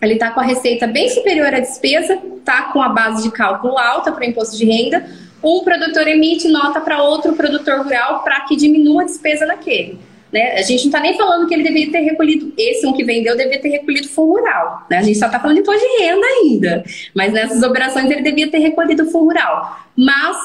[0.00, 3.78] ele está com a receita bem superior à despesa, está com a base de cálculo
[3.78, 5.06] alta para o imposto de renda.
[5.42, 9.98] Um produtor emite nota para outro produtor rural para que diminua a despesa naquele.
[10.32, 10.52] Né?
[10.52, 13.36] A gente não está nem falando que ele deveria ter recolhido, esse um que vendeu
[13.36, 14.86] deveria ter recolhido full rural.
[14.90, 14.98] Né?
[14.98, 16.84] A gente só está falando de imposto de renda ainda.
[17.14, 19.80] Mas nessas operações ele devia ter recolhido full rural.
[19.96, 20.36] Mas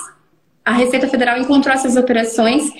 [0.65, 2.71] a Receita Federal encontrou essas operações,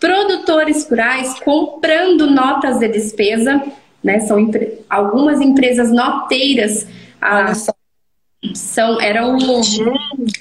[0.00, 3.62] produtores rurais comprando notas de despesa,
[4.02, 4.20] né?
[4.20, 4.38] São
[4.88, 6.86] algumas empresas noteiras.
[7.20, 7.52] Ah,
[8.54, 9.38] são eram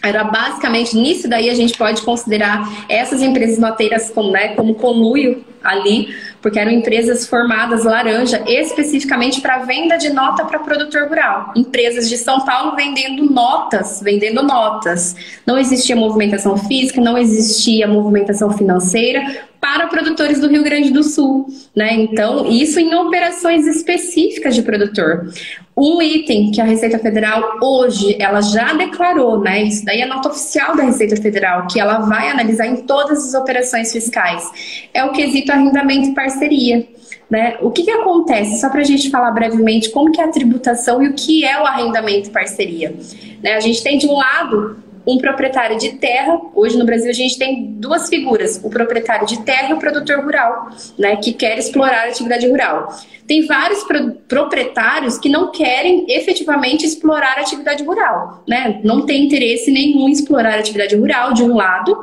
[0.04, 5.44] era basicamente nisso daí a gente pode considerar essas empresas noteiras como né, como conluio
[5.64, 6.14] ali
[6.46, 11.52] porque eram empresas formadas laranja especificamente para venda de nota para produtor rural.
[11.56, 15.16] Empresas de São Paulo vendendo notas, vendendo notas.
[15.44, 19.26] Não existia movimentação física, não existia movimentação financeira
[19.60, 21.94] para produtores do Rio Grande do Sul, né?
[21.94, 25.32] Então, isso em operações específicas de produtor.
[25.78, 29.64] Um item que a Receita Federal hoje ela já declarou, né?
[29.64, 33.34] Isso daí é nota oficial da Receita Federal, que ela vai analisar em todas as
[33.34, 34.88] operações fiscais.
[34.94, 36.88] É o quesito arrendamento e parceria.
[37.30, 37.58] Né?
[37.60, 38.62] O que, que acontece?
[38.62, 41.60] Só para a gente falar brevemente como que é a tributação e o que é
[41.60, 42.96] o arrendamento e parceria.
[43.42, 43.54] Né?
[43.56, 44.78] A gente tem de um lado
[45.08, 46.40] um proprietário de terra.
[46.54, 50.24] Hoje no Brasil a gente tem duas figuras: o proprietário de terra e o produtor
[50.24, 52.94] rural, né, que quer explorar a atividade rural.
[53.28, 58.80] Tem vários pro proprietários que não querem efetivamente explorar a atividade rural, né?
[58.84, 62.02] Não tem interesse nenhum em explorar a atividade rural de um lado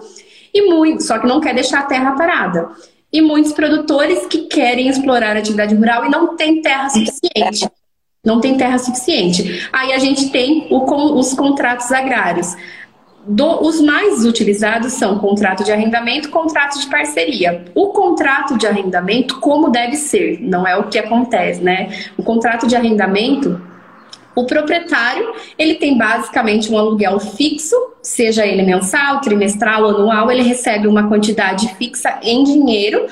[0.55, 2.70] e muito, só que não quer deixar a terra parada.
[3.12, 7.68] E muitos produtores que querem explorar a atividade rural e não tem terra suficiente.
[8.24, 9.68] Não tem terra suficiente.
[9.72, 12.55] Aí a gente tem o, os contratos agrários.
[13.24, 17.64] Do, os mais utilizados são contrato de arrendamento, contrato de parceria.
[17.72, 21.88] O contrato de arrendamento, como deve ser, não é o que acontece, né?
[22.18, 23.60] O contrato de arrendamento,
[24.34, 30.88] o proprietário, ele tem basicamente um aluguel fixo, seja ele mensal, trimestral, anual, ele recebe
[30.88, 33.06] uma quantidade fixa em dinheiro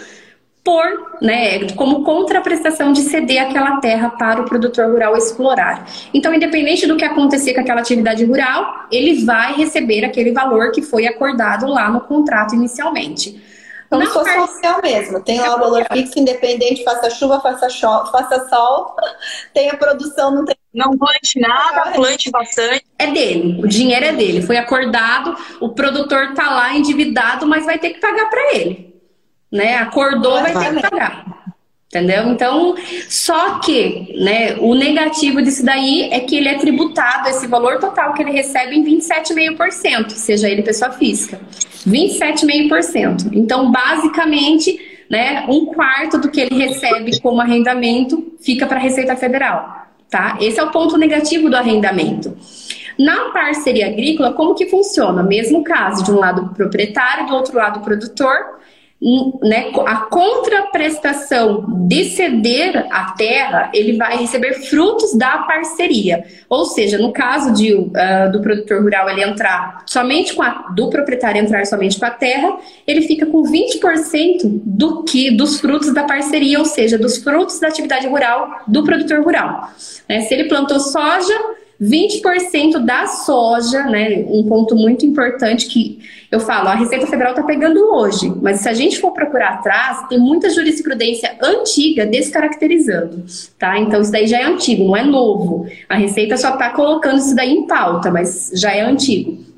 [0.63, 5.87] por, né, como contraprestação de ceder aquela terra para o produtor rural explorar.
[6.13, 10.83] Então, independente do que acontecer com aquela atividade rural, ele vai receber aquele valor que
[10.83, 13.43] foi acordado lá no contrato inicialmente.
[13.89, 15.21] Como se fosse social mesmo.
[15.21, 18.95] Tem lá o valor fixo, independente, faça chuva, faça, faça sol,
[19.53, 20.57] tem a produção, não tem.
[20.73, 22.87] Não plante nada, plante bastante.
[22.97, 24.41] É dele, o dinheiro é dele.
[24.41, 28.91] Foi acordado, o produtor tá lá endividado, mas vai ter que pagar para ele
[29.51, 29.77] né?
[29.77, 31.41] Acordou, vai ter que pagar.
[31.93, 32.29] Entendeu?
[32.29, 32.77] Então,
[33.09, 38.15] só que, né, o negativo disso daí é que ele é tributado, esse valor total
[38.15, 41.41] que ele recebe em 27,5%, seja ele pessoa física.
[41.85, 43.31] 27,5%.
[43.33, 49.17] Então, basicamente, né, um quarto do que ele recebe como arrendamento fica para a Receita
[49.17, 50.39] Federal, tá?
[50.41, 52.39] Esse é o ponto negativo do arrendamento.
[52.97, 55.25] Na parceria agrícola, como que funciona?
[55.25, 58.61] Mesmo caso, de um lado proprietário, do outro lado produtor,
[59.43, 66.25] né, a contraprestação de ceder a terra, ele vai receber frutos da parceria.
[66.51, 70.91] Ou seja, no caso de, uh, do produtor rural ele entrar somente com a, do
[70.91, 76.05] proprietário entrar somente com a terra, ele fica com 20% do que dos frutos da
[76.05, 79.71] parceria, ou seja, dos frutos da atividade rural do produtor rural.
[80.07, 81.39] Né, se ele plantou soja,
[81.81, 84.25] 20% da soja, né?
[84.29, 85.99] Um ponto muito importante que
[86.31, 90.07] eu falo, a Receita Federal está pegando hoje, mas se a gente for procurar atrás,
[90.09, 93.25] tem muita jurisprudência antiga descaracterizando,
[93.59, 93.79] tá?
[93.79, 95.67] Então isso daí já é antigo, não é novo.
[95.89, 99.51] A Receita só está colocando isso daí em pauta, mas já é antigo.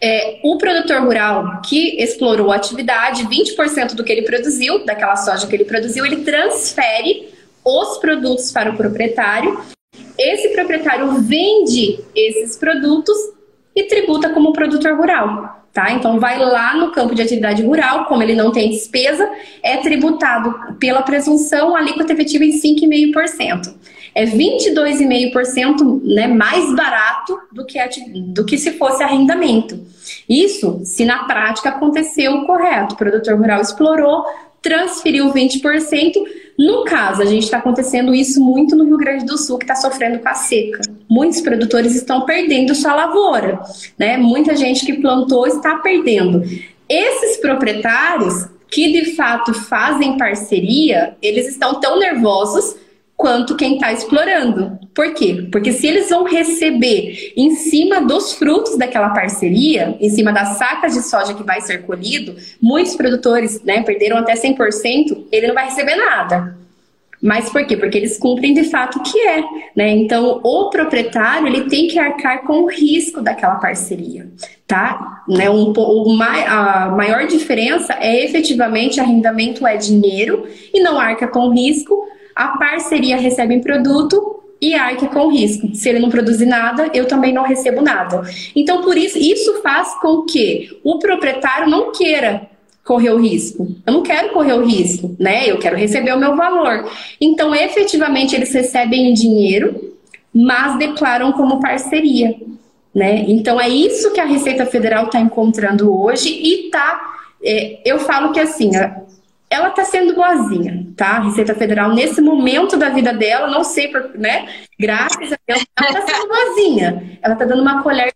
[0.00, 5.46] É, o produtor rural que explorou a atividade, 20% do que ele produziu, daquela soja
[5.46, 7.28] que ele produziu, ele transfere
[7.64, 9.58] os produtos para o proprietário
[10.18, 13.16] esse proprietário vende esses produtos
[13.74, 15.56] e tributa como produtor rural.
[15.72, 15.92] Tá?
[15.92, 19.30] Então vai lá no campo de atividade rural, como ele não tem despesa,
[19.62, 23.74] é tributado pela presunção alíquota efetiva em 5,5%.
[24.12, 27.78] É 22,5% né, mais barato do que,
[28.32, 29.78] do que se fosse arrendamento.
[30.28, 32.94] Isso se na prática aconteceu correto.
[32.94, 34.24] O produtor rural explorou,
[34.62, 36.14] transferiu 20%.
[36.58, 39.76] No caso, a gente está acontecendo isso muito no Rio Grande do Sul, que está
[39.76, 40.80] sofrendo com a seca.
[41.08, 43.60] Muitos produtores estão perdendo sua lavoura,
[43.96, 44.16] né?
[44.16, 46.42] Muita gente que plantou está perdendo.
[46.88, 52.76] Esses proprietários que de fato fazem parceria, eles estão tão nervosos
[53.18, 54.78] quanto quem está explorando.
[54.94, 55.48] Por quê?
[55.50, 60.94] Porque se eles vão receber em cima dos frutos daquela parceria, em cima das sacas
[60.94, 65.64] de soja que vai ser colhido, muitos produtores né, perderam até 100%, ele não vai
[65.64, 66.56] receber nada.
[67.20, 67.76] Mas por quê?
[67.76, 69.42] Porque eles cumprem de fato o que é,
[69.74, 69.90] né?
[69.90, 74.28] Então, o proprietário, ele tem que arcar com o risco daquela parceria,
[74.64, 75.24] tá?
[75.26, 75.50] Né?
[75.50, 82.06] Um, o, a maior diferença é efetivamente arrendamento é dinheiro e não arca com risco,
[82.38, 85.74] a parceria recebe em produto e arque com risco.
[85.74, 88.22] Se ele não produzir nada, eu também não recebo nada.
[88.54, 92.48] Então, por isso, isso faz com que o proprietário não queira
[92.84, 93.66] correr o risco.
[93.84, 95.50] Eu não quero correr o risco, né?
[95.50, 96.88] Eu quero receber o meu valor.
[97.20, 99.96] Então, efetivamente, eles recebem dinheiro,
[100.32, 102.36] mas declaram como parceria,
[102.94, 103.24] né?
[103.26, 107.16] Então, é isso que a Receita Federal está encontrando hoje e está.
[107.42, 108.70] É, eu falo que assim,
[109.50, 111.16] ela está sendo boazinha, tá?
[111.16, 114.48] A Receita Federal, nesse momento da vida dela, não sei, por, né?
[114.78, 117.18] Graças a Deus, ela está sendo boazinha.
[117.22, 118.12] Ela está dando uma colher.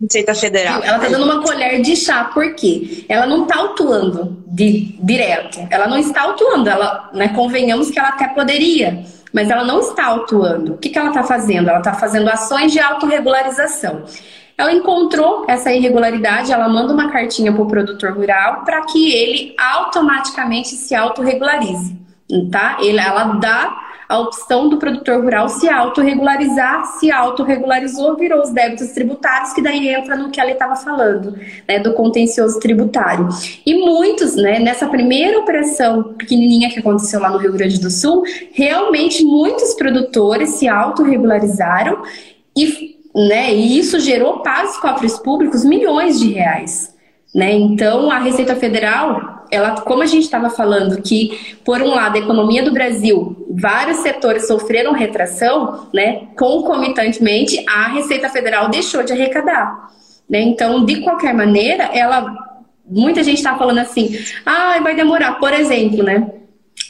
[0.00, 0.82] Receita Federal.
[0.82, 3.04] Ela está dando uma colher de chá, por quê?
[3.08, 5.66] Ela não está autuando de, direto.
[5.70, 6.68] Ela não está autuando.
[6.68, 10.74] Ela, né, convenhamos que ela até poderia, mas ela não está autuando.
[10.74, 11.68] O que, que ela está fazendo?
[11.68, 14.04] Ela está fazendo ações de autorregularização.
[14.56, 19.54] Ela encontrou essa irregularidade, ela manda uma cartinha para o produtor rural para que ele
[19.58, 21.96] automaticamente se autorregularize,
[22.50, 22.78] tá?
[22.80, 29.52] Ela dá a opção do produtor rural se autorregularizar, se autorregularizou, virou os débitos tributários,
[29.52, 31.36] que daí entra no que ela estava falando,
[31.66, 33.28] né, do contencioso tributário.
[33.64, 38.22] E muitos, né, nessa primeira operação pequenininha que aconteceu lá no Rio Grande do Sul,
[38.52, 42.02] realmente muitos produtores se autorregularizaram
[42.56, 43.54] e né?
[43.54, 46.94] E isso gerou para os cofres públicos milhões de reais.
[47.34, 47.52] Né?
[47.52, 52.20] Então, a Receita Federal, ela, como a gente estava falando que, por um lado, a
[52.20, 56.28] economia do Brasil, vários setores sofreram retração, né?
[56.36, 59.90] concomitantemente, a Receita Federal deixou de arrecadar.
[60.28, 60.42] Né?
[60.42, 62.54] Então, de qualquer maneira, ela.
[62.86, 66.30] Muita gente está falando assim, ah, vai demorar, por exemplo, né?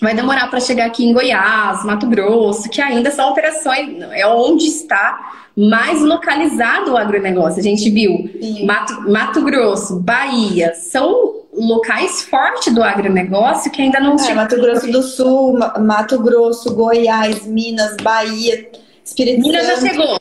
[0.04, 4.66] Vai demorar para chegar aqui em Goiás, Mato Grosso, que ainda são operações, é onde
[4.66, 7.58] está mais localizado o agronegócio.
[7.58, 8.28] A gente viu
[8.66, 14.92] Mato, Mato, Grosso, Bahia, são locais fortes do agronegócio que ainda não é, Mato Grosso
[14.92, 18.70] do Sul, Mato Grosso, Goiás, Minas, Bahia,
[19.02, 19.80] Espírito Minas Santo.
[19.80, 20.18] já chegou.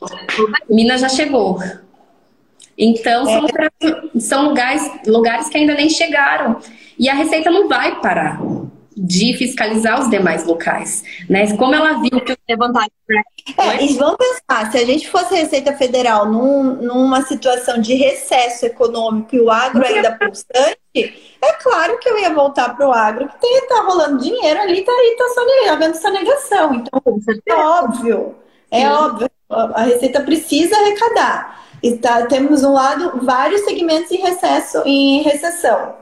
[0.70, 1.58] Minas já chegou.
[2.78, 4.18] Então, são, é.
[4.18, 6.56] são lugares, lugares que ainda nem chegaram.
[6.98, 8.40] E a receita não vai parar.
[8.96, 11.56] De fiscalizar os demais locais, né?
[11.56, 12.86] Como ela viu que levantar
[13.58, 18.64] é, e vamos pensar, se a gente fosse Receita Federal num, numa situação de recesso
[18.64, 23.28] econômico e o agro ainda pulsante, é claro que eu ia voltar para o agro,
[23.28, 26.74] que tem, tá rolando dinheiro ali, tá aí, tá só havendo sonegação.
[26.74, 27.02] Então,
[27.46, 28.34] é óbvio,
[28.70, 28.86] é Sim.
[28.86, 31.64] óbvio, a Receita precisa arrecadar.
[31.82, 35.96] E tá, temos um lado vários segmentos em recesso, em recessão.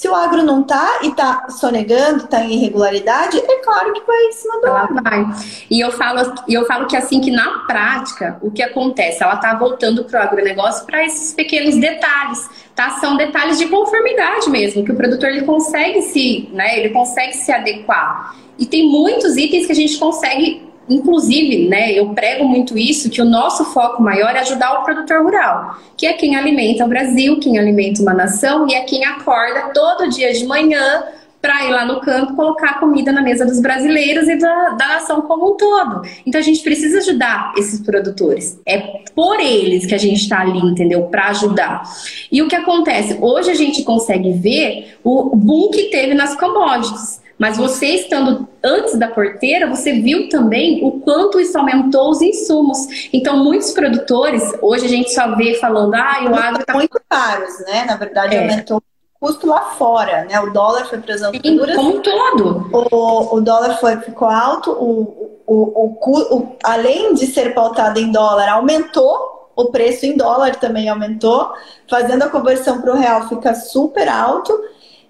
[0.00, 4.24] Se o agro não está e está sonegando, está em irregularidade, é claro que vai
[4.28, 4.94] em cima do ela agro.
[5.04, 5.26] Vai.
[5.68, 9.22] E eu falo, eu falo que assim que na prática, o que acontece?
[9.22, 12.92] Ela está voltando para o agronegócio para esses pequenos detalhes, tá?
[12.92, 17.52] São detalhes de conformidade mesmo, que o produtor ele consegue se, né, ele consegue se
[17.52, 18.34] adequar.
[18.58, 23.22] E tem muitos itens que a gente consegue Inclusive, né, eu prego muito isso, que
[23.22, 27.38] o nosso foco maior é ajudar o produtor rural, que é quem alimenta o Brasil,
[27.38, 31.04] quem alimenta uma nação e é quem acorda todo dia de manhã
[31.40, 35.22] para ir lá no campo colocar comida na mesa dos brasileiros e da, da nação
[35.22, 36.02] como um todo.
[36.26, 38.60] Então a gente precisa ajudar esses produtores.
[38.66, 38.78] É
[39.14, 41.04] por eles que a gente está ali, entendeu?
[41.04, 41.82] Para ajudar.
[42.30, 43.16] E o que acontece?
[43.20, 47.20] Hoje a gente consegue ver o boom que teve nas commodities.
[47.40, 53.08] Mas você estando antes da porteira, você viu também o quanto isso aumentou os insumos.
[53.14, 57.58] Então, muitos produtores, hoje a gente só vê falando, ah, o agro está muito caros,
[57.60, 57.86] né?
[57.86, 58.40] Na verdade, é.
[58.40, 58.82] aumentou o
[59.18, 60.38] custo lá fora, né?
[60.38, 61.76] O dólar foi para as alturas.
[61.76, 62.68] Como um todo.
[62.72, 68.12] O, o dólar foi, ficou alto, o, o, o, o, além de ser pautado em
[68.12, 71.52] dólar, aumentou o preço em dólar também aumentou,
[71.88, 74.58] fazendo a conversão para o real fica super alto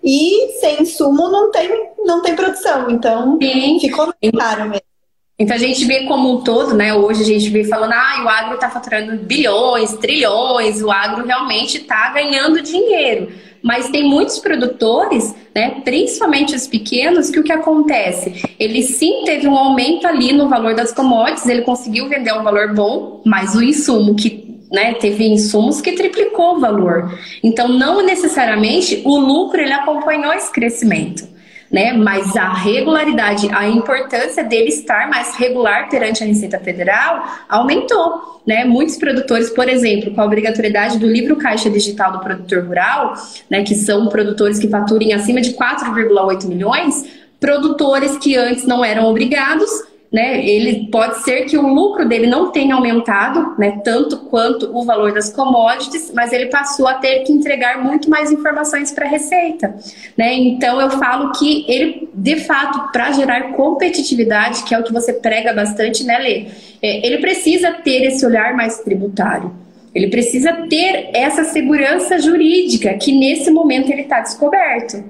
[0.03, 1.69] e sem insumo não tem,
[2.05, 2.91] não tem produção.
[2.91, 3.79] Então Sim.
[3.81, 4.91] ficou caro mesmo.
[5.39, 6.93] Então a gente vê como um todo, né?
[6.93, 11.79] Hoje a gente vê falando, ah, o agro está faturando bilhões, trilhões, o agro realmente
[11.79, 13.33] está ganhando dinheiro.
[13.63, 18.43] Mas tem muitos produtores, né, principalmente os pequenos, que o que acontece?
[18.59, 22.75] Ele sim teve um aumento ali no valor das commodities, ele conseguiu vender um valor
[22.75, 27.18] bom, mas o insumo que né, teve insumos que triplicou o valor.
[27.43, 31.29] Então, não necessariamente o lucro ele acompanhou esse crescimento.
[31.71, 31.93] Né?
[31.93, 38.64] Mas a regularidade, a importância dele estar mais regular perante a Receita Federal aumentou, né?
[38.64, 43.14] Muitos produtores, por exemplo, com a obrigatoriedade do livro caixa digital do produtor rural,
[43.49, 47.07] né, que são produtores que faturem acima de 4,8 milhões,
[47.39, 49.71] produtores que antes não eram obrigados
[50.13, 54.85] né, ele pode ser que o lucro dele não tenha aumentado, né, tanto quanto o
[54.85, 59.09] valor das commodities, mas ele passou a ter que entregar muito mais informações para a
[59.09, 59.73] receita,
[60.17, 60.35] né?
[60.35, 65.13] Então eu falo que ele, de fato, para gerar competitividade, que é o que você
[65.13, 66.47] prega bastante, né, Lê?
[66.83, 69.53] É, ele precisa ter esse olhar mais tributário.
[69.95, 75.05] Ele precisa ter essa segurança jurídica que nesse momento ele está descoberto.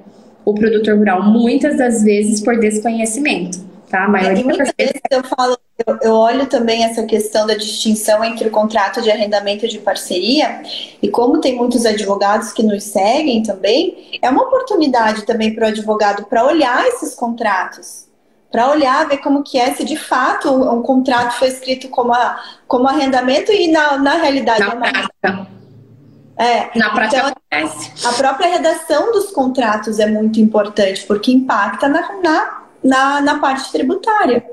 [0.44, 3.69] O produtor rural, muitas das vezes, por desconhecimento.
[3.91, 4.05] Tá?
[4.05, 8.47] A maioria muitas vezes eu falo, eu, eu, olho também essa questão da distinção entre
[8.47, 10.62] o contrato de arrendamento e de parceria,
[11.03, 15.68] e como tem muitos advogados que nos seguem também, é uma oportunidade também para o
[15.68, 18.07] advogado para olhar esses contratos,
[18.49, 22.12] para olhar, ver como que é, se de fato um, um contrato foi escrito como,
[22.12, 22.38] a,
[22.68, 24.93] como arrendamento e na, na realidade na é uma.
[24.93, 25.47] Prática.
[26.36, 28.07] É, na prática então, acontece.
[28.07, 33.70] A própria redação dos contratos é muito importante, porque impacta na, na na, na parte
[33.72, 34.44] tributária.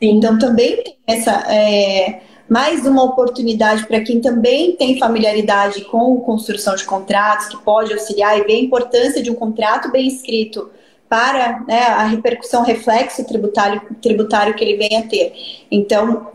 [0.00, 1.44] Então, também tem essa.
[1.48, 7.92] É, mais uma oportunidade para quem também tem familiaridade com construção de contratos, que pode
[7.92, 10.70] auxiliar e vê a importância de um contrato bem escrito
[11.08, 15.32] para né, a repercussão, reflexo tributário, tributário que ele vem a ter.
[15.70, 16.28] Então,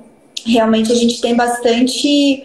[0.45, 2.43] realmente a gente tem bastante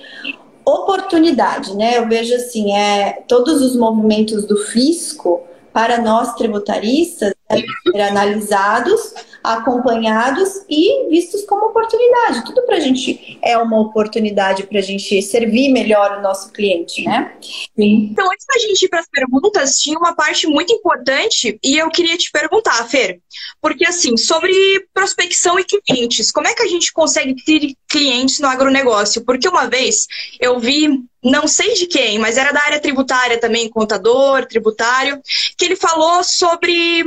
[0.64, 1.98] oportunidade, né?
[1.98, 5.42] Eu vejo assim, é, todos os movimentos do fisco
[5.72, 9.14] para nós tributaristas ser analisados,
[9.48, 12.44] acompanhados e vistos como oportunidade.
[12.44, 17.02] Tudo para a gente é uma oportunidade para a gente servir melhor o nosso cliente,
[17.04, 17.32] né?
[17.40, 18.10] Sim.
[18.12, 21.88] Então, antes da gente ir para as perguntas, tinha uma parte muito importante e eu
[21.90, 23.20] queria te perguntar, Fer,
[23.60, 24.52] porque assim, sobre
[24.92, 29.24] prospecção e clientes, como é que a gente consegue ter clientes no agronegócio?
[29.24, 30.06] Porque uma vez
[30.38, 35.20] eu vi não sei de quem, mas era da área tributária também, contador, tributário,
[35.56, 37.02] que ele falou sobre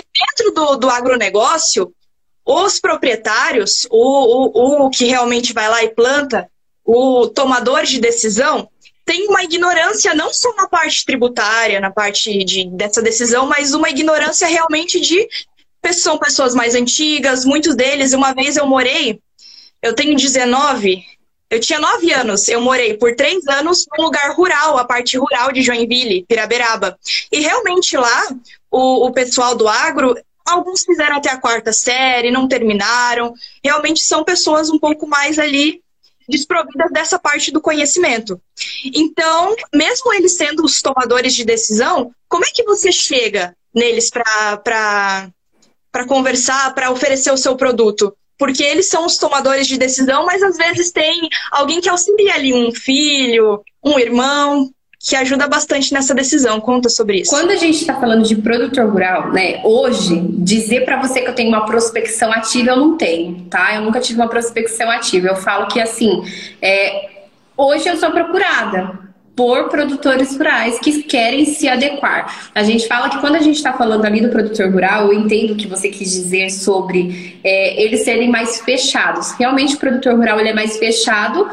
[0.00, 1.92] que dentro do, do agronegócio,
[2.44, 6.48] os proprietários, o, o, o que realmente vai lá e planta,
[6.84, 8.68] o tomador de decisão,
[9.04, 13.90] tem uma ignorância não só na parte tributária, na parte de, dessa decisão, mas uma
[13.90, 15.28] ignorância realmente de
[15.92, 19.20] são pessoas mais antigas, muitos deles, uma vez eu morei,
[19.80, 21.04] eu tenho 19,
[21.48, 25.52] Eu tinha nove anos, eu morei por três anos num lugar rural, a parte rural
[25.52, 26.98] de Joinville, Piraberaba.
[27.30, 28.26] E realmente lá,
[28.70, 33.32] o, o pessoal do agro, alguns fizeram até a quarta série, não terminaram.
[33.62, 35.80] Realmente são pessoas um pouco mais ali
[36.28, 38.40] desprovidas dessa parte do conhecimento.
[38.92, 45.30] Então, mesmo eles sendo os tomadores de decisão, como é que você chega neles para
[46.08, 48.16] conversar, para oferecer o seu produto?
[48.38, 52.52] Porque eles são os tomadores de decisão, mas às vezes tem alguém que auxilia ali,
[52.52, 56.60] um filho, um irmão, que ajuda bastante nessa decisão.
[56.60, 57.30] Conta sobre isso.
[57.30, 59.60] Quando a gente está falando de produtor rural, né?
[59.64, 63.74] Hoje, dizer para você que eu tenho uma prospecção ativa, eu não tenho, tá?
[63.76, 65.28] Eu nunca tive uma prospecção ativa.
[65.28, 66.22] Eu falo que assim,
[66.60, 67.26] é,
[67.56, 69.05] hoje eu sou procurada
[69.36, 72.50] por produtores rurais que querem se adequar.
[72.54, 75.52] A gente fala que quando a gente está falando ali do produtor rural, eu entendo
[75.52, 79.32] o que você quis dizer sobre é, eles serem mais fechados.
[79.32, 81.50] Realmente o produtor rural ele é mais fechado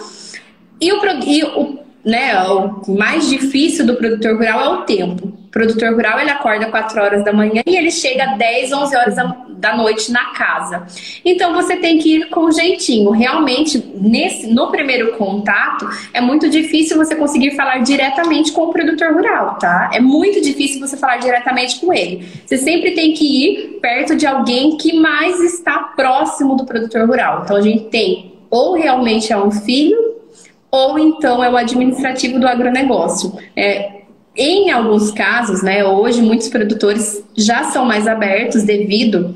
[0.80, 5.43] e o, e o, né, o mais difícil do produtor rural é o tempo.
[5.54, 9.44] Produtor rural ele acorda 4 horas da manhã e ele chega 10, 11 horas da
[9.64, 10.86] da noite na casa.
[11.24, 13.12] Então você tem que ir com jeitinho.
[13.12, 19.14] Realmente, nesse, no primeiro contato, é muito difícil você conseguir falar diretamente com o produtor
[19.14, 19.90] rural, tá?
[19.94, 22.28] É muito difícil você falar diretamente com ele.
[22.46, 27.44] Você sempre tem que ir perto de alguém que mais está próximo do produtor rural.
[27.46, 29.98] Então a gente tem ou realmente é um filho,
[30.70, 33.34] ou então é o administrativo do agronegócio.
[33.56, 34.03] É,
[34.36, 39.36] em alguns casos, né, hoje muitos produtores já são mais abertos devido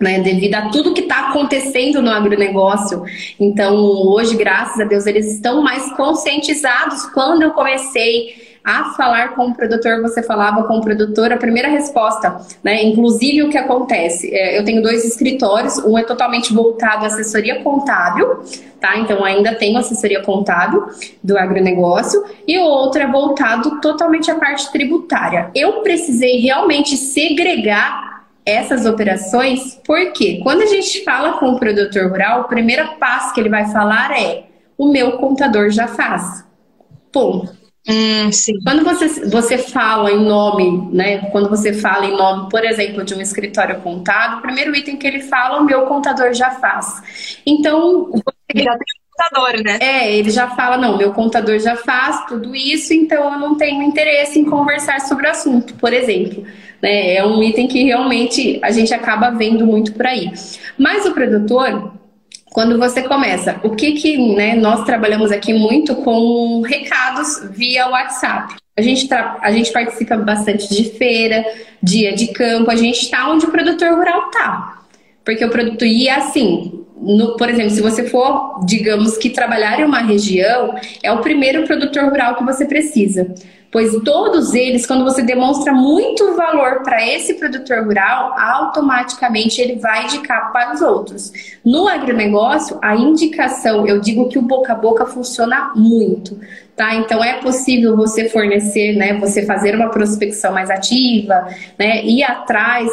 [0.00, 3.04] né, devido a tudo que está acontecendo no agronegócio.
[3.38, 7.04] Então, hoje, graças a Deus, eles estão mais conscientizados.
[7.06, 11.68] Quando eu comecei a falar com o produtor, você falava com o produtor, a primeira
[11.68, 12.82] resposta, né?
[12.82, 17.62] Inclusive o que acontece, é, eu tenho dois escritórios, um é totalmente voltado à assessoria
[17.62, 18.42] contábil,
[18.78, 18.98] tá?
[18.98, 20.84] Então ainda tenho assessoria contábil
[21.24, 25.50] do agronegócio, e o outro é voltado totalmente à parte tributária.
[25.54, 28.19] Eu precisei realmente segregar
[28.50, 33.40] essas operações, porque quando a gente fala com o produtor rural, o primeiro passo que
[33.40, 34.44] ele vai falar é:
[34.76, 36.44] o meu contador já faz.
[37.12, 37.60] Ponto.
[37.88, 38.30] Hum,
[38.62, 41.18] quando você, você fala em nome, né?
[41.30, 45.06] Quando você fala em nome, por exemplo, de um escritório contábil, o primeiro item que
[45.06, 47.40] ele fala, o meu contador já faz.
[47.44, 49.78] Então, você já tem contador, né?
[49.80, 53.82] É, ele já fala, não, meu contador já faz tudo isso, então eu não tenho
[53.82, 56.44] interesse em conversar sobre o assunto, por exemplo.
[56.82, 57.14] Né?
[57.14, 60.32] É um item que realmente a gente acaba vendo muito por aí.
[60.78, 61.92] Mas o produtor,
[62.52, 68.56] quando você começa, o que que né, nós trabalhamos aqui muito com recados via WhatsApp.
[68.76, 71.44] A gente, a gente participa bastante de feira,
[71.82, 74.84] dia de campo, a gente está onde o produtor rural está.
[75.22, 79.84] Porque o produto, e assim, no, por exemplo, se você for, digamos que trabalhar em
[79.84, 83.34] uma região, é o primeiro produtor rural que você precisa
[83.70, 90.04] pois todos eles, quando você demonstra muito valor para esse produtor rural, automaticamente ele vai
[90.04, 91.32] indicar para os outros.
[91.64, 96.38] No agronegócio, a indicação, eu digo que o boca a boca funciona muito.
[96.74, 96.94] Tá?
[96.94, 101.46] Então é possível você fornecer, né, você fazer uma prospecção mais ativa,
[101.78, 102.90] né, ir atrás.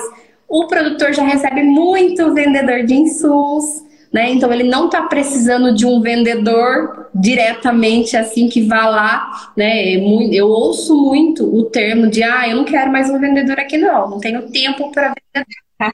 [0.48, 4.30] O produtor já recebe muito vendedor de insumos, né?
[4.32, 9.94] Então ele não está precisando de um vendedor diretamente assim que vá lá, né?
[9.94, 9.98] É
[10.32, 14.10] eu ouço muito o termo de ah, eu não quero mais um vendedor aqui não,
[14.10, 15.48] não tenho tempo para vender.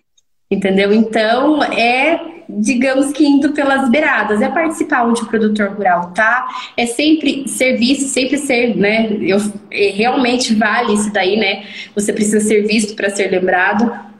[0.52, 0.94] Entendeu?
[0.94, 6.48] Então é, digamos que indo pelas beiradas, é participar onde o produtor rural tá,
[6.78, 9.18] é sempre serviço, sempre ser, né?
[9.22, 9.38] Eu,
[9.72, 11.64] é, realmente vale isso daí, né?
[11.96, 14.13] Você precisa ser visto para ser lembrado.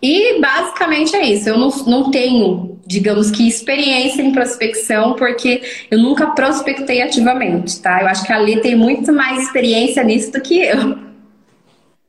[0.00, 1.48] E basicamente é isso.
[1.48, 8.00] Eu não, não tenho digamos que experiência em prospecção, porque eu nunca prospectei ativamente, tá?
[8.00, 10.96] Eu acho que a Lê tem muito mais experiência nisso do que eu.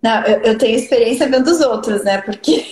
[0.02, 2.22] Não, eu, eu tenho experiência vendo os outros, né?
[2.22, 2.64] Porque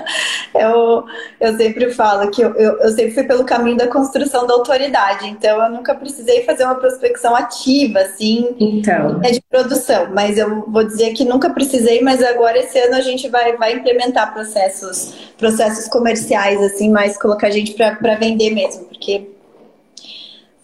[0.54, 1.04] eu,
[1.40, 5.28] eu sempre falo que eu, eu, eu, sempre fui pelo caminho da construção da autoridade,
[5.28, 9.20] então eu nunca precisei fazer uma prospecção ativa, assim, então.
[9.22, 13.00] é de produção, mas eu vou dizer que nunca precisei, mas agora esse ano a
[13.00, 19.28] gente vai, vai implementar processos, processos comerciais, assim, mais colocar gente para vender mesmo, porque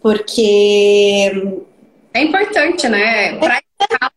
[0.00, 1.30] porque
[2.14, 3.36] é importante, né?
[3.38, 3.60] Pra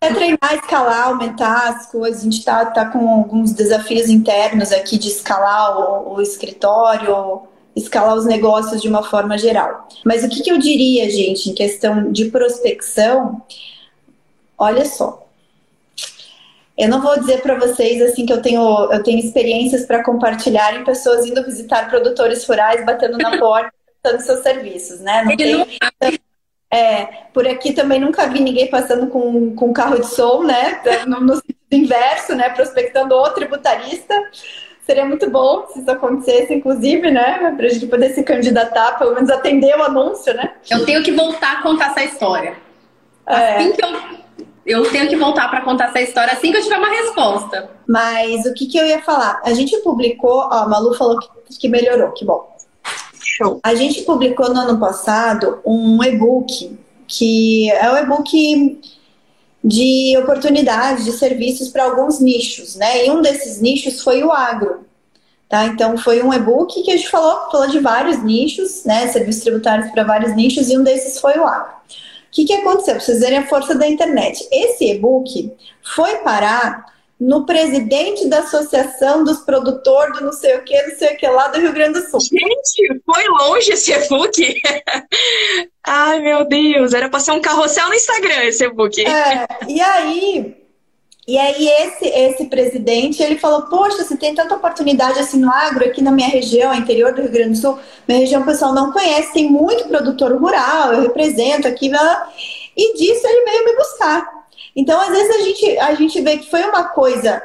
[0.02, 2.22] é treinar, escalar, aumentar as coisas.
[2.22, 7.44] A gente está tá com alguns desafios internos aqui de escalar o, o, escritório,
[7.76, 9.88] escalar os negócios de uma forma geral.
[10.06, 13.42] Mas o que, que eu diria, gente, em questão de prospecção?
[14.58, 15.28] Olha só.
[16.78, 20.74] Eu não vou dizer para vocês assim que eu tenho, eu tenho experiências para compartilhar
[20.76, 25.24] em pessoas indo visitar produtores rurais, batendo na porta prestando seus serviços, né?
[25.24, 25.56] Não tem...
[25.56, 25.68] Não...
[26.74, 30.82] É, por aqui também nunca vi ninguém passando com, com carro de som, né?
[31.06, 32.50] No, no sentido inverso, né?
[32.50, 34.16] Prospectando o tributarista.
[34.86, 37.54] Seria muito bom se isso acontecesse, inclusive, né?
[37.58, 40.54] Para a gente poder se candidatar, pelo menos atender o anúncio, né?
[40.70, 42.56] Eu tenho que voltar a contar essa história.
[43.28, 43.58] É.
[43.58, 43.90] Assim que eu,
[44.66, 47.70] eu tenho que voltar para contar essa história assim que eu tiver uma resposta.
[47.88, 49.42] Mas o que, que eu ia falar?
[49.44, 51.28] A gente publicou, ó, a Malu falou que,
[51.60, 52.51] que melhorou, que bom.
[53.42, 53.60] Show.
[53.64, 56.78] A gente publicou no ano passado um e-book
[57.08, 58.80] que é o e-book
[59.64, 63.06] de oportunidades de serviços para alguns nichos, né?
[63.06, 64.86] E um desses nichos foi o agro.
[65.50, 65.66] Tá?
[65.66, 69.08] Então foi um e-book que a gente falou, falou de vários nichos, né?
[69.08, 71.74] Serviços tributários para vários nichos, e um desses foi o agro.
[71.74, 72.96] O que, que aconteceu?
[72.96, 74.48] Para vocês verem a força da internet.
[74.50, 75.52] Esse e-book
[75.84, 76.86] foi parar
[77.22, 81.28] no presidente da Associação dos Produtores do não sei o que, não sei o que
[81.28, 82.20] lá do Rio Grande do Sul.
[82.20, 84.60] Gente, foi longe esse e-book.
[85.86, 89.06] Ai, meu Deus, era para ser um carrossel no Instagram esse e-book.
[89.06, 90.58] É, e aí,
[91.28, 95.86] e aí esse, esse presidente, ele falou, poxa, se tem tanta oportunidade assim no agro,
[95.86, 97.78] aqui na minha região, interior do Rio Grande do Sul,
[98.08, 101.92] minha região o pessoal não conhece, tem muito produtor rural, eu represento aqui,
[102.76, 104.41] e disso ele veio me buscar.
[104.76, 107.42] Então, às vezes, a gente, a gente vê que foi uma coisa.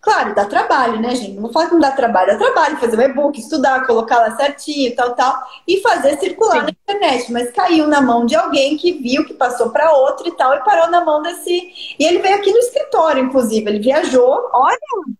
[0.00, 1.32] Claro, dá trabalho, né, gente?
[1.32, 4.36] Não vou falar que não dá trabalho, dá trabalho fazer um e-book, estudar, colocar lá
[4.36, 5.36] certinho, tal, tal,
[5.66, 6.62] e fazer circular Sim.
[6.62, 7.32] na internet.
[7.32, 10.64] Mas caiu na mão de alguém que viu, que passou para outro e tal, e
[10.64, 11.96] parou na mão desse.
[11.98, 13.68] E ele veio aqui no escritório, inclusive.
[13.68, 14.78] Ele viajou, olha,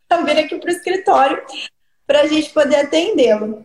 [0.08, 1.42] também aqui para o escritório,
[2.06, 3.64] para a gente poder atendê-lo.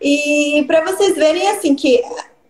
[0.00, 2.02] E para vocês verem, assim, que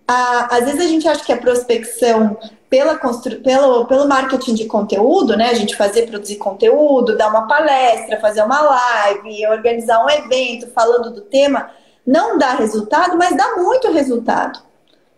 [0.06, 2.36] a, às vezes a gente acha que a prospecção
[2.74, 3.36] pela constru...
[3.36, 5.50] pelo, pelo marketing de conteúdo, né?
[5.50, 11.12] A gente fazer, produzir conteúdo, dar uma palestra, fazer uma live, organizar um evento falando
[11.12, 11.70] do tema,
[12.04, 14.58] não dá resultado, mas dá muito resultado.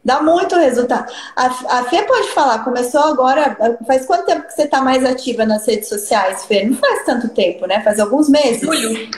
[0.05, 1.11] Dá muito resultado.
[1.35, 3.57] A, a Fê pode falar, começou agora.
[3.87, 6.63] Faz quanto tempo que você está mais ativa nas redes sociais, Fê?
[6.63, 7.81] Não faz tanto tempo, né?
[7.81, 8.61] Faz alguns meses.
[8.61, 9.11] Julho.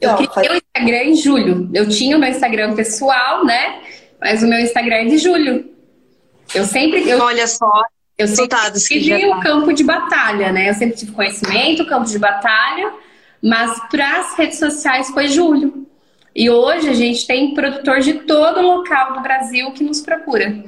[0.00, 0.48] Eu não, criei faz...
[0.48, 1.70] o Instagram em julho.
[1.74, 3.80] Eu tinha o meu Instagram pessoal, né?
[4.20, 5.73] Mas o meu Instagram é de julho.
[6.52, 7.08] Eu sempre.
[7.08, 7.70] Eu, Olha só.
[8.16, 10.70] Eu sempre tive o campo de batalha, né?
[10.70, 12.92] Eu sempre tive conhecimento, campo de batalha,
[13.42, 15.84] mas para as redes sociais foi julho.
[16.34, 20.64] E hoje a gente tem produtor de todo local do Brasil que nos procura.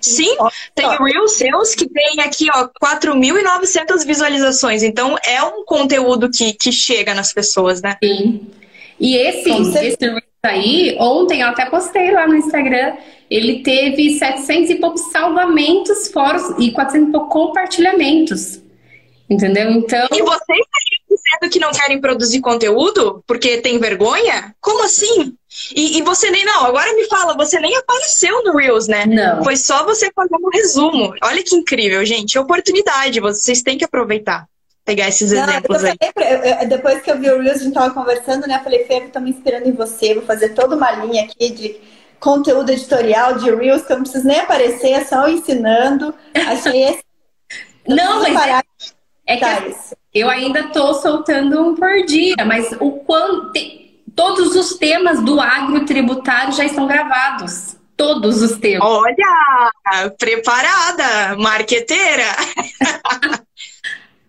[0.00, 0.36] Sim,
[0.74, 4.82] tem o Real Seus que tem aqui, ó, 4.900 visualizações.
[4.82, 7.96] Então é um conteúdo que, que chega nas pessoas, né?
[8.02, 8.48] Sim.
[8.98, 12.96] E esse, esse aí, ontem eu até postei lá no Instagram,
[13.30, 18.60] ele teve 700 e poucos salvamentos fora e 400 e poucos compartilhamentos.
[19.30, 19.70] Entendeu?
[19.70, 20.08] Então.
[20.10, 20.66] E vocês
[21.08, 24.54] dizendo que não querem produzir conteúdo porque tem vergonha?
[24.60, 25.34] Como assim?
[25.74, 26.44] E, e, você nem.
[26.44, 29.04] Não, agora me fala, você nem apareceu no Reels, né?
[29.06, 29.44] Não.
[29.44, 31.14] Foi só você fazer um resumo.
[31.22, 32.38] Olha que incrível, gente.
[32.38, 34.46] Oportunidade, vocês têm que aproveitar
[34.88, 35.98] pegar esses não, exemplos aí.
[36.14, 38.56] Falei, depois que eu vi o Reels, a gente tava conversando, né?
[38.56, 41.50] Eu falei, Fê, eu tô me inspirando em você, vou fazer toda uma linha aqui
[41.50, 41.76] de
[42.18, 46.14] conteúdo editorial de Reels, que eu não preciso nem aparecer, é só ensinando.
[46.34, 47.04] Achei esse.
[47.86, 48.64] não, mas parar
[49.26, 49.74] é, é que
[50.14, 53.52] eu ainda tô soltando um por dia, mas o quanto.
[54.16, 57.76] Todos os temas do agro tributário já estão gravados.
[57.96, 58.88] Todos os temas.
[58.88, 62.24] Olha, preparada, marqueteira.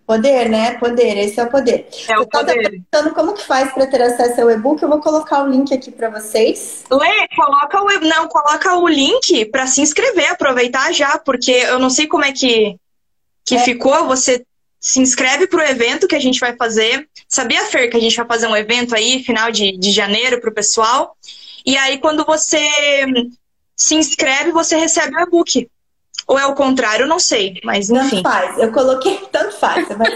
[0.10, 0.74] Poder, né?
[0.80, 1.88] Poder, esse é o poder.
[2.08, 2.56] É o poder.
[2.56, 5.92] perguntando como que faz para ter acesso ao e-book, eu vou colocar o link aqui
[5.92, 6.84] para vocês.
[6.90, 11.92] Lê, coloca o não, coloca o link para se inscrever, aproveitar já, porque eu não
[11.92, 12.76] sei como é que
[13.46, 13.60] que é.
[13.60, 14.44] ficou, você
[14.80, 17.08] se inscreve para o evento que a gente vai fazer.
[17.28, 20.50] Sabia, Fer, que a gente vai fazer um evento aí, final de, de janeiro, para
[20.50, 21.16] o pessoal.
[21.64, 22.68] E aí, quando você
[23.76, 25.70] se inscreve, você recebe o e-book.
[26.30, 28.22] Ou é o contrário, não sei, mas enfim.
[28.22, 28.60] Tanto faz.
[28.60, 29.88] Eu coloquei, tanto faz.
[29.88, 30.08] Você, vai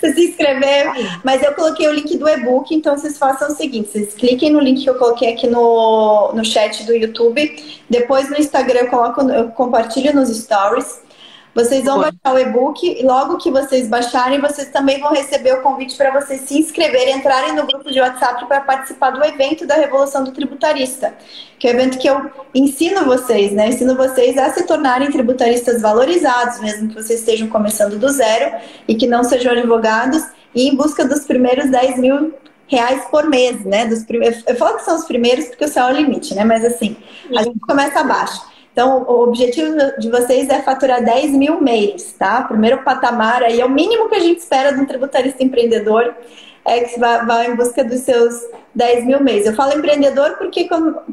[0.00, 3.90] você se inscrever, mas eu coloquei o link do e-book, então vocês façam o seguinte:
[3.90, 7.82] vocês cliquem no link que eu coloquei aqui no, no chat do YouTube.
[7.90, 11.02] Depois no Instagram eu, coloco, eu compartilho nos stories.
[11.54, 15.60] Vocês vão baixar o e-book e logo que vocês baixarem, vocês também vão receber o
[15.60, 19.74] convite para vocês se inscreverem, entrarem no grupo de WhatsApp para participar do evento da
[19.74, 21.14] Revolução do Tributarista,
[21.58, 23.68] que é o evento que eu ensino vocês, né?
[23.68, 28.56] ensino vocês a se tornarem tributaristas valorizados, mesmo que vocês estejam começando do zero
[28.88, 30.22] e que não sejam advogados,
[30.54, 32.34] e em busca dos primeiros 10 mil
[32.66, 33.86] reais por mês, né?
[33.86, 36.44] Dos primeiros, eu falo que são os primeiros porque o céu é o limite, né?
[36.44, 36.96] Mas assim,
[37.36, 38.51] a gente começa abaixo.
[38.72, 42.42] Então, o objetivo de vocês é faturar 10 mil mês, tá?
[42.42, 46.14] Primeiro patamar aí é o mínimo que a gente espera de um tributarista empreendedor.
[46.64, 48.34] é que vai em busca dos seus
[48.74, 49.46] 10 mil mês.
[49.46, 50.68] Eu falo empreendedor porque,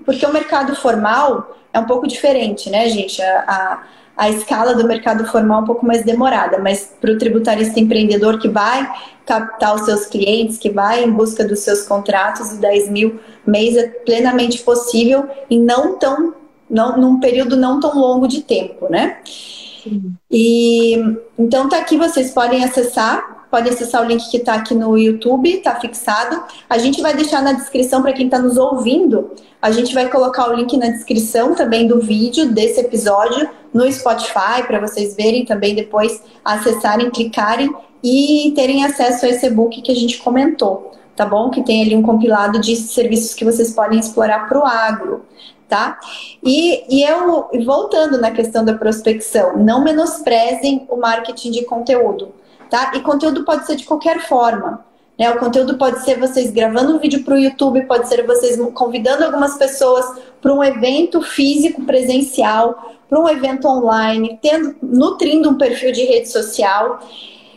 [0.05, 3.21] porque o mercado formal é um pouco diferente, né, gente?
[3.21, 3.83] A, a,
[4.15, 8.39] a escala do mercado formal é um pouco mais demorada, mas para o tributarista empreendedor
[8.39, 8.89] que vai
[9.25, 13.77] captar os seus clientes, que vai em busca dos seus contratos, os 10 mil mês
[13.77, 16.33] é plenamente possível e não tão,
[16.69, 19.17] não, num período não tão longo de tempo, né?
[19.25, 20.13] Sim.
[20.29, 20.95] E
[21.37, 25.49] então tá aqui, vocês podem acessar pode acessar o link que está aqui no YouTube,
[25.49, 26.43] está fixado.
[26.69, 29.31] A gente vai deixar na descrição para quem está nos ouvindo.
[29.61, 34.63] A gente vai colocar o link na descrição também do vídeo desse episódio no Spotify
[34.65, 37.73] para vocês verem também depois acessarem, clicarem
[38.03, 41.49] e terem acesso a esse e-book que a gente comentou, tá bom?
[41.49, 45.25] Que tem ali um compilado de serviços que vocês podem explorar para o agro.
[45.69, 45.99] Tá?
[46.43, 52.33] E, e eu, voltando na questão da prospecção, não menosprezem o marketing de conteúdo
[52.69, 52.91] tá?
[52.95, 54.85] E conteúdo pode ser de qualquer forma.
[55.17, 55.29] Né?
[55.31, 59.25] O conteúdo pode ser vocês gravando um vídeo para o YouTube, pode ser vocês convidando
[59.25, 60.05] algumas pessoas
[60.41, 66.29] para um evento físico presencial, para um evento online, tendo, nutrindo um perfil de rede
[66.29, 66.99] social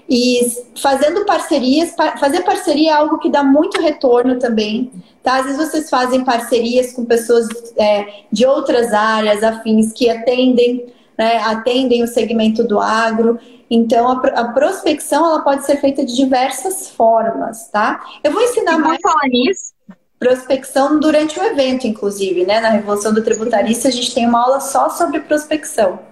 [0.09, 0.41] e
[0.81, 1.95] fazendo parcerias.
[2.19, 4.91] Fazer parceria é algo que dá muito retorno também.
[5.23, 5.39] Tá?
[5.39, 11.39] Às vezes vocês fazem parcerias com pessoas é, de outras áreas afins que atendem, né,
[11.39, 13.39] atendem o segmento do agro.
[13.71, 18.05] Então, a, a, prospecção ela pode ser feita de diversas formas, tá?
[18.23, 19.73] Eu vou ensinar mais falar nisso.
[20.19, 22.61] prospecção durante o evento, inclusive, né?
[22.61, 26.12] Na Revolução do Tributarista, a gente tem uma aula só sobre prospecção.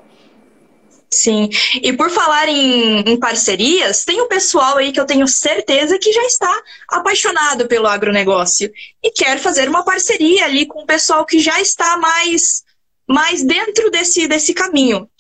[1.12, 1.48] Sim,
[1.82, 6.12] e por falar em, em, parcerias, tem um pessoal aí que eu tenho certeza que
[6.12, 8.70] já está apaixonado pelo agronegócio
[9.02, 12.62] e quer fazer uma parceria ali com o pessoal que já está mais,
[13.08, 15.10] mais dentro desse, desse caminho.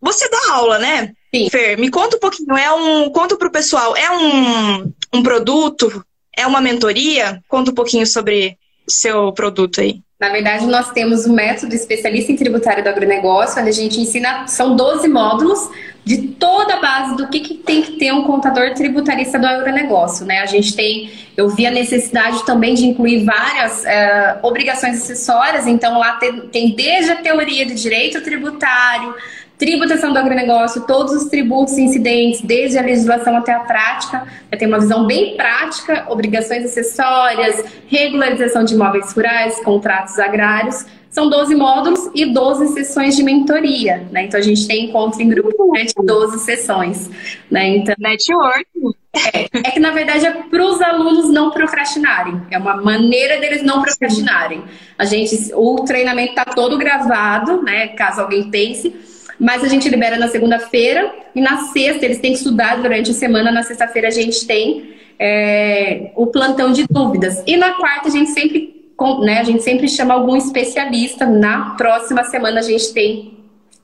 [0.00, 1.12] Você dá aula, né?
[1.34, 1.50] Sim.
[1.50, 2.56] Fer, me conta um pouquinho.
[2.56, 6.04] É um, conta para o pessoal, é um, um produto?
[6.36, 7.42] É uma mentoria?
[7.48, 8.56] Conta um pouquinho sobre
[8.86, 10.00] o seu produto aí.
[10.22, 14.46] Na verdade, nós temos um método especialista em tributário do agronegócio, onde a gente ensina,
[14.46, 15.68] são 12 módulos
[16.04, 20.24] de toda a base do que, que tem que ter um contador tributarista do agronegócio.
[20.24, 20.38] Né?
[20.38, 25.98] A gente tem, eu vi a necessidade também de incluir várias uh, obrigações acessórias, então
[25.98, 29.16] lá tem, tem desde a teoria de direito tributário,
[29.62, 34.26] tributação do agronegócio, todos os tributos incidentes, desde a legislação até a prática,
[34.58, 40.84] tem uma visão bem prática, obrigações acessórias, regularização de imóveis rurais, contratos agrários.
[41.10, 44.24] São 12 módulos e 12 sessões de mentoria, né?
[44.24, 47.08] Então a gente tem encontro em grupo durante 12 sessões,
[47.48, 47.68] né?
[47.68, 48.66] Então, network.
[49.14, 52.40] É, é que na verdade é para os alunos não procrastinarem.
[52.50, 54.64] É uma maneira deles não procrastinarem.
[54.98, 57.88] A gente, o treinamento está todo gravado, né?
[57.88, 59.11] Caso alguém pense
[59.42, 63.14] mas a gente libera na segunda-feira e na sexta eles têm que estudar durante a
[63.14, 63.50] semana.
[63.50, 68.30] Na sexta-feira a gente tem é, o plantão de dúvidas e na quarta a gente
[68.30, 68.92] sempre,
[69.24, 71.26] né, a gente sempre chama algum especialista.
[71.26, 73.36] Na próxima semana a gente tem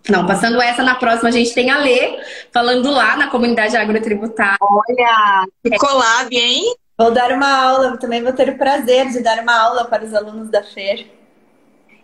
[0.09, 2.20] não, passando essa, na próxima a gente tem a Lê,
[2.52, 4.56] falando lá na comunidade agrotributária.
[4.60, 6.72] Olha, que collab, hein?
[6.97, 10.14] Vou dar uma aula, também vou ter o prazer de dar uma aula para os
[10.14, 11.18] alunos da FER.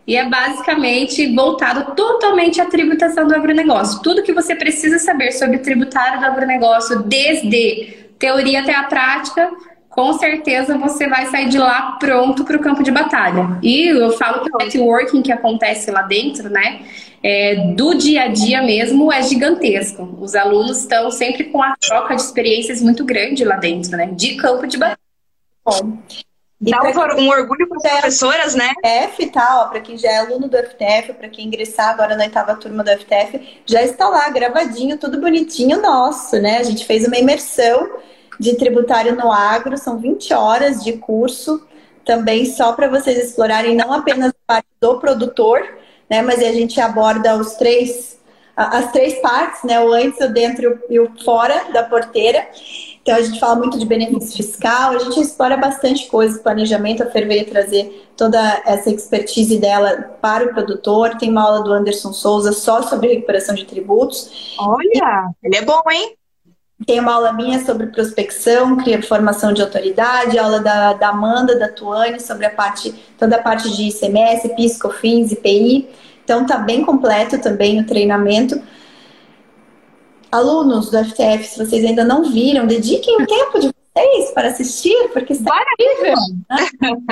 [0.07, 4.03] E é basicamente voltado totalmente à tributação do agronegócio.
[4.03, 9.51] Tudo que você precisa saber sobre tributário do agronegócio, desde teoria até a prática,
[9.95, 13.59] com certeza você vai sair de lá pronto para o campo de batalha.
[13.63, 16.83] E eu falo que o networking que acontece lá dentro, né,
[17.23, 20.19] é, do dia a dia mesmo, é gigantesco.
[20.21, 24.35] Os alunos estão sempre com a troca de experiências muito grande lá dentro, né, de
[24.35, 24.99] campo de batalha.
[25.65, 25.97] Bom,
[26.61, 28.71] Dá um, um orgulho para as professoras, né?
[28.85, 32.55] FTF, tá, para quem já é aluno do FTF, para quem ingressar agora na oitava
[32.55, 36.59] turma do FTF, já está lá gravadinho, tudo bonitinho nosso, né?
[36.59, 37.91] A gente fez uma imersão
[38.39, 41.67] de tributário no agro, são 20 horas de curso,
[42.05, 45.61] também só para vocês explorarem não apenas a parte do produtor,
[46.09, 46.23] né?
[46.23, 48.19] Mas a gente aborda os três,
[48.57, 49.81] as três partes, né?
[49.81, 52.47] O antes, o dentro e o fora da porteira.
[53.05, 57.07] Então a gente fala muito de benefício fiscal, a gente explora bastante coisas, planejamento, a
[57.07, 61.11] Fer veio trazer toda essa expertise dela para o produtor.
[61.19, 64.57] Tem uma aula do Anderson Souza só sobre recuperação de tributos.
[64.59, 66.17] Olha, ele é bom, hein?
[66.87, 71.69] Tem uma aula minha sobre prospecção, cria formação de autoridade, aula da, da Amanda, da
[71.69, 75.91] Tuane, sobre a parte, toda a parte de ICMS, PIS, COFINS, IPI.
[76.25, 78.59] Então tá bem completo também o treinamento.
[80.35, 85.11] Alunos do FTF, se vocês ainda não viram, dediquem o tempo de vocês para assistir,
[85.13, 86.15] porque está incrível.
[86.51, 86.69] Né?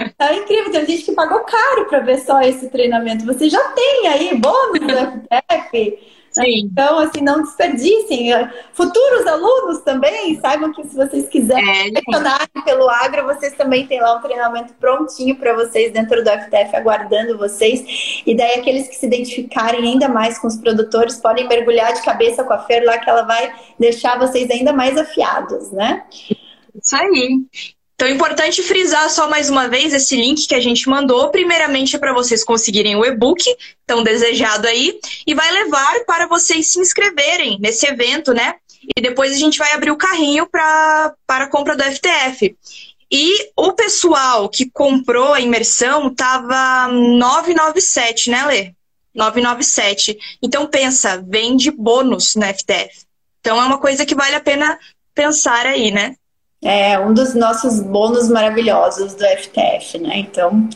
[0.06, 0.72] Está incrível.
[0.72, 3.24] Tem gente que pagou caro para ver só esse treinamento.
[3.24, 5.98] Você já tem aí bônus do FTF,
[6.32, 6.62] Sim.
[6.64, 8.30] Então, assim, não desperdicem.
[8.72, 14.16] Futuros alunos também, saibam que se vocês quiserem é, pelo agro, vocês também têm lá
[14.16, 18.22] um treinamento prontinho para vocês dentro do FTF, aguardando vocês.
[18.26, 22.42] E daí, aqueles que se identificarem ainda mais com os produtores podem mergulhar de cabeça
[22.42, 26.04] com a Fer lá, que ela vai deixar vocês ainda mais afiados, né?
[26.74, 27.44] Isso aí.
[28.02, 31.30] Então é importante frisar só mais uma vez esse link que a gente mandou.
[31.30, 33.44] Primeiramente é para vocês conseguirem o e-book
[33.86, 38.56] tão desejado aí e vai levar para vocês se inscreverem nesse evento, né?
[38.96, 42.56] E depois a gente vai abrir o carrinho pra, para a compra do FTF.
[43.08, 48.72] E o pessoal que comprou a imersão tava 997, né, Lê?
[49.14, 50.18] 997.
[50.42, 53.06] Então pensa, vende bônus no FTF.
[53.38, 54.76] Então é uma coisa que vale a pena
[55.14, 56.16] pensar aí, né?
[56.62, 60.18] É um dos nossos bônus maravilhosos do FTF, né?
[60.18, 60.68] Então,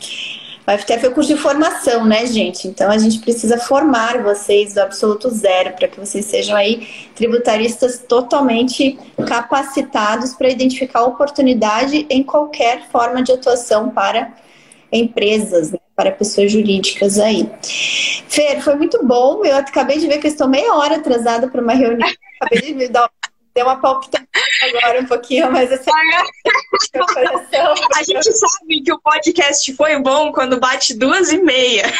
[0.67, 2.67] o FTF é o curso de formação, né, gente?
[2.67, 6.85] Então a gente precisa formar vocês do absoluto zero para que vocês sejam aí
[7.15, 14.33] tributaristas totalmente capacitados para identificar oportunidade em qualquer forma de atuação para
[14.91, 17.49] empresas, né, para pessoas jurídicas aí.
[18.27, 19.45] Fer, foi muito bom.
[19.45, 22.09] Eu acabei de ver que eu estou meia hora atrasada para uma reunião.
[22.41, 23.09] Acabei de me dar
[23.57, 24.27] Deu uma palpitação
[24.61, 25.89] agora um pouquinho, mas assim.
[27.95, 31.91] A gente sabe que o podcast foi bom quando bate duas e meia.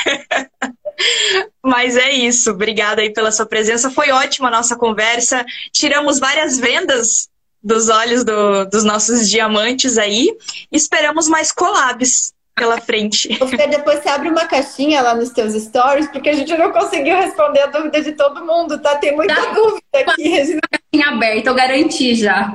[1.64, 2.52] Mas é isso.
[2.52, 3.90] Obrigada aí pela sua presença.
[3.90, 5.44] Foi ótima a nossa conversa.
[5.72, 7.28] Tiramos várias vendas
[7.62, 10.28] dos olhos do, dos nossos diamantes aí.
[10.72, 13.38] Esperamos mais collabs pela frente.
[13.38, 17.16] Você depois você abre uma caixinha lá nos teus stories, porque a gente não conseguiu
[17.16, 18.96] responder a dúvida de todo mundo, tá?
[18.96, 19.52] Tem muita tá.
[19.52, 20.32] dúvida aqui.
[20.32, 22.54] Caixinha aberta, eu garanti já.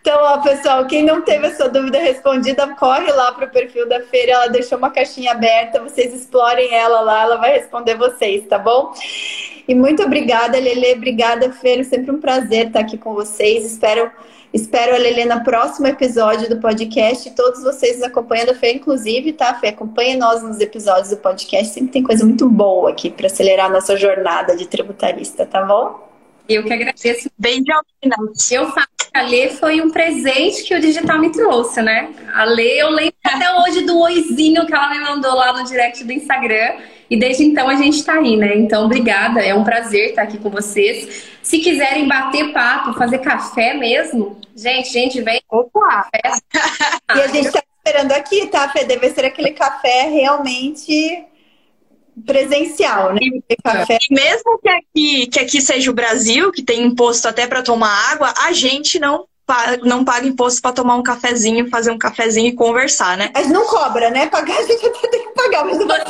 [0.00, 4.00] Então, ó, pessoal, quem não teve a sua dúvida respondida, corre lá pro perfil da
[4.00, 8.58] feira, ela deixou uma caixinha aberta, vocês explorem ela lá, ela vai responder vocês, tá
[8.58, 8.92] bom?
[9.68, 13.64] E muito obrigada, Lele, obrigada, Feira, sempre um prazer estar aqui com vocês.
[13.64, 14.10] Espero
[14.52, 17.30] Espero a Lelê no próximo episódio do podcast.
[17.36, 19.68] Todos vocês acompanhando a Fê, inclusive, tá, Fê?
[19.68, 21.72] Acompanhe nós nos episódios do podcast.
[21.72, 26.10] Sempre tem coisa muito boa aqui para acelerar a nossa jornada de tributarista, tá bom?
[26.48, 27.30] Eu que agradeço.
[27.38, 27.72] Bem de
[28.50, 32.12] Eu falo que a Lê foi um presente que o digital me trouxe, né?
[32.34, 36.02] A Lê, eu lembro até hoje do oizinho que ela me mandou lá no direct
[36.02, 36.76] do Instagram.
[37.10, 38.56] E desde então a gente está aí, né?
[38.56, 39.40] Então, obrigada.
[39.40, 41.24] É um prazer estar aqui com vocês.
[41.42, 45.42] Se quiserem bater papo, fazer café mesmo, gente, gente, vem.
[45.50, 46.08] Opa!
[47.16, 48.84] e a gente está esperando aqui, tá, Fê?
[48.84, 51.24] Deve ser aquele café realmente
[52.24, 53.20] presencial, né?
[53.22, 53.98] E, café.
[54.08, 58.12] E mesmo que aqui, que aqui seja o Brasil, que tem imposto até para tomar
[58.12, 59.26] água, a gente não
[59.82, 63.32] não paga imposto para tomar um cafezinho, fazer um cafezinho e conversar, né?
[63.36, 64.28] Gente não cobra, né?
[64.28, 66.04] Pagar a gente até tem que pagar, mas não vai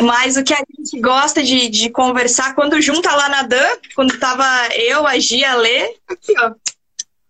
[0.00, 4.18] Mas o que a gente gosta de, de conversar, quando junta lá na Dan, quando
[4.18, 4.44] tava
[4.74, 6.52] eu, a Gia, a Lê, aqui, ó,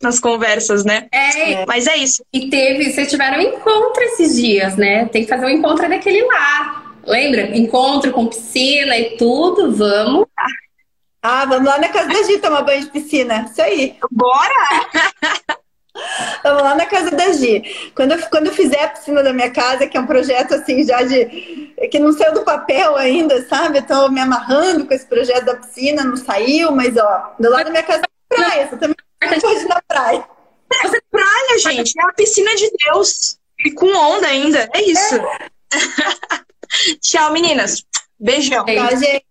[0.03, 1.09] nas conversas, né?
[1.13, 1.65] É.
[1.67, 2.25] Mas é isso.
[2.33, 5.07] E teve, vocês tiveram um encontro esses dias, né?
[5.07, 6.93] Tem que fazer um encontro daquele lá.
[7.07, 7.57] Lembra?
[7.57, 10.27] Encontro com piscina e tudo, vamos.
[11.23, 13.47] Ah, vamos lá na casa da Gia tomar banho de piscina.
[13.51, 13.97] Isso aí.
[14.11, 15.57] Bora!
[16.43, 17.91] Vamos lá na casa da Gi.
[17.95, 20.85] Quando eu, quando eu fizer a piscina da minha casa, que é um projeto assim
[20.85, 21.75] já de.
[21.91, 23.79] que não saiu do papel ainda, sabe?
[23.79, 27.65] Eu tô me amarrando com esse projeto da piscina, não saiu, mas ó, do lado
[27.65, 28.69] da minha casa é praia.
[28.69, 30.25] Você também pode ir na praia.
[30.83, 33.39] Você praia, gente, é a piscina de Deus.
[33.65, 34.69] E com onda ainda.
[34.75, 35.15] É isso.
[35.17, 35.49] É.
[37.01, 37.85] Tchau, meninas.
[38.19, 38.65] Beijão.
[38.65, 39.25] Tchau, gente.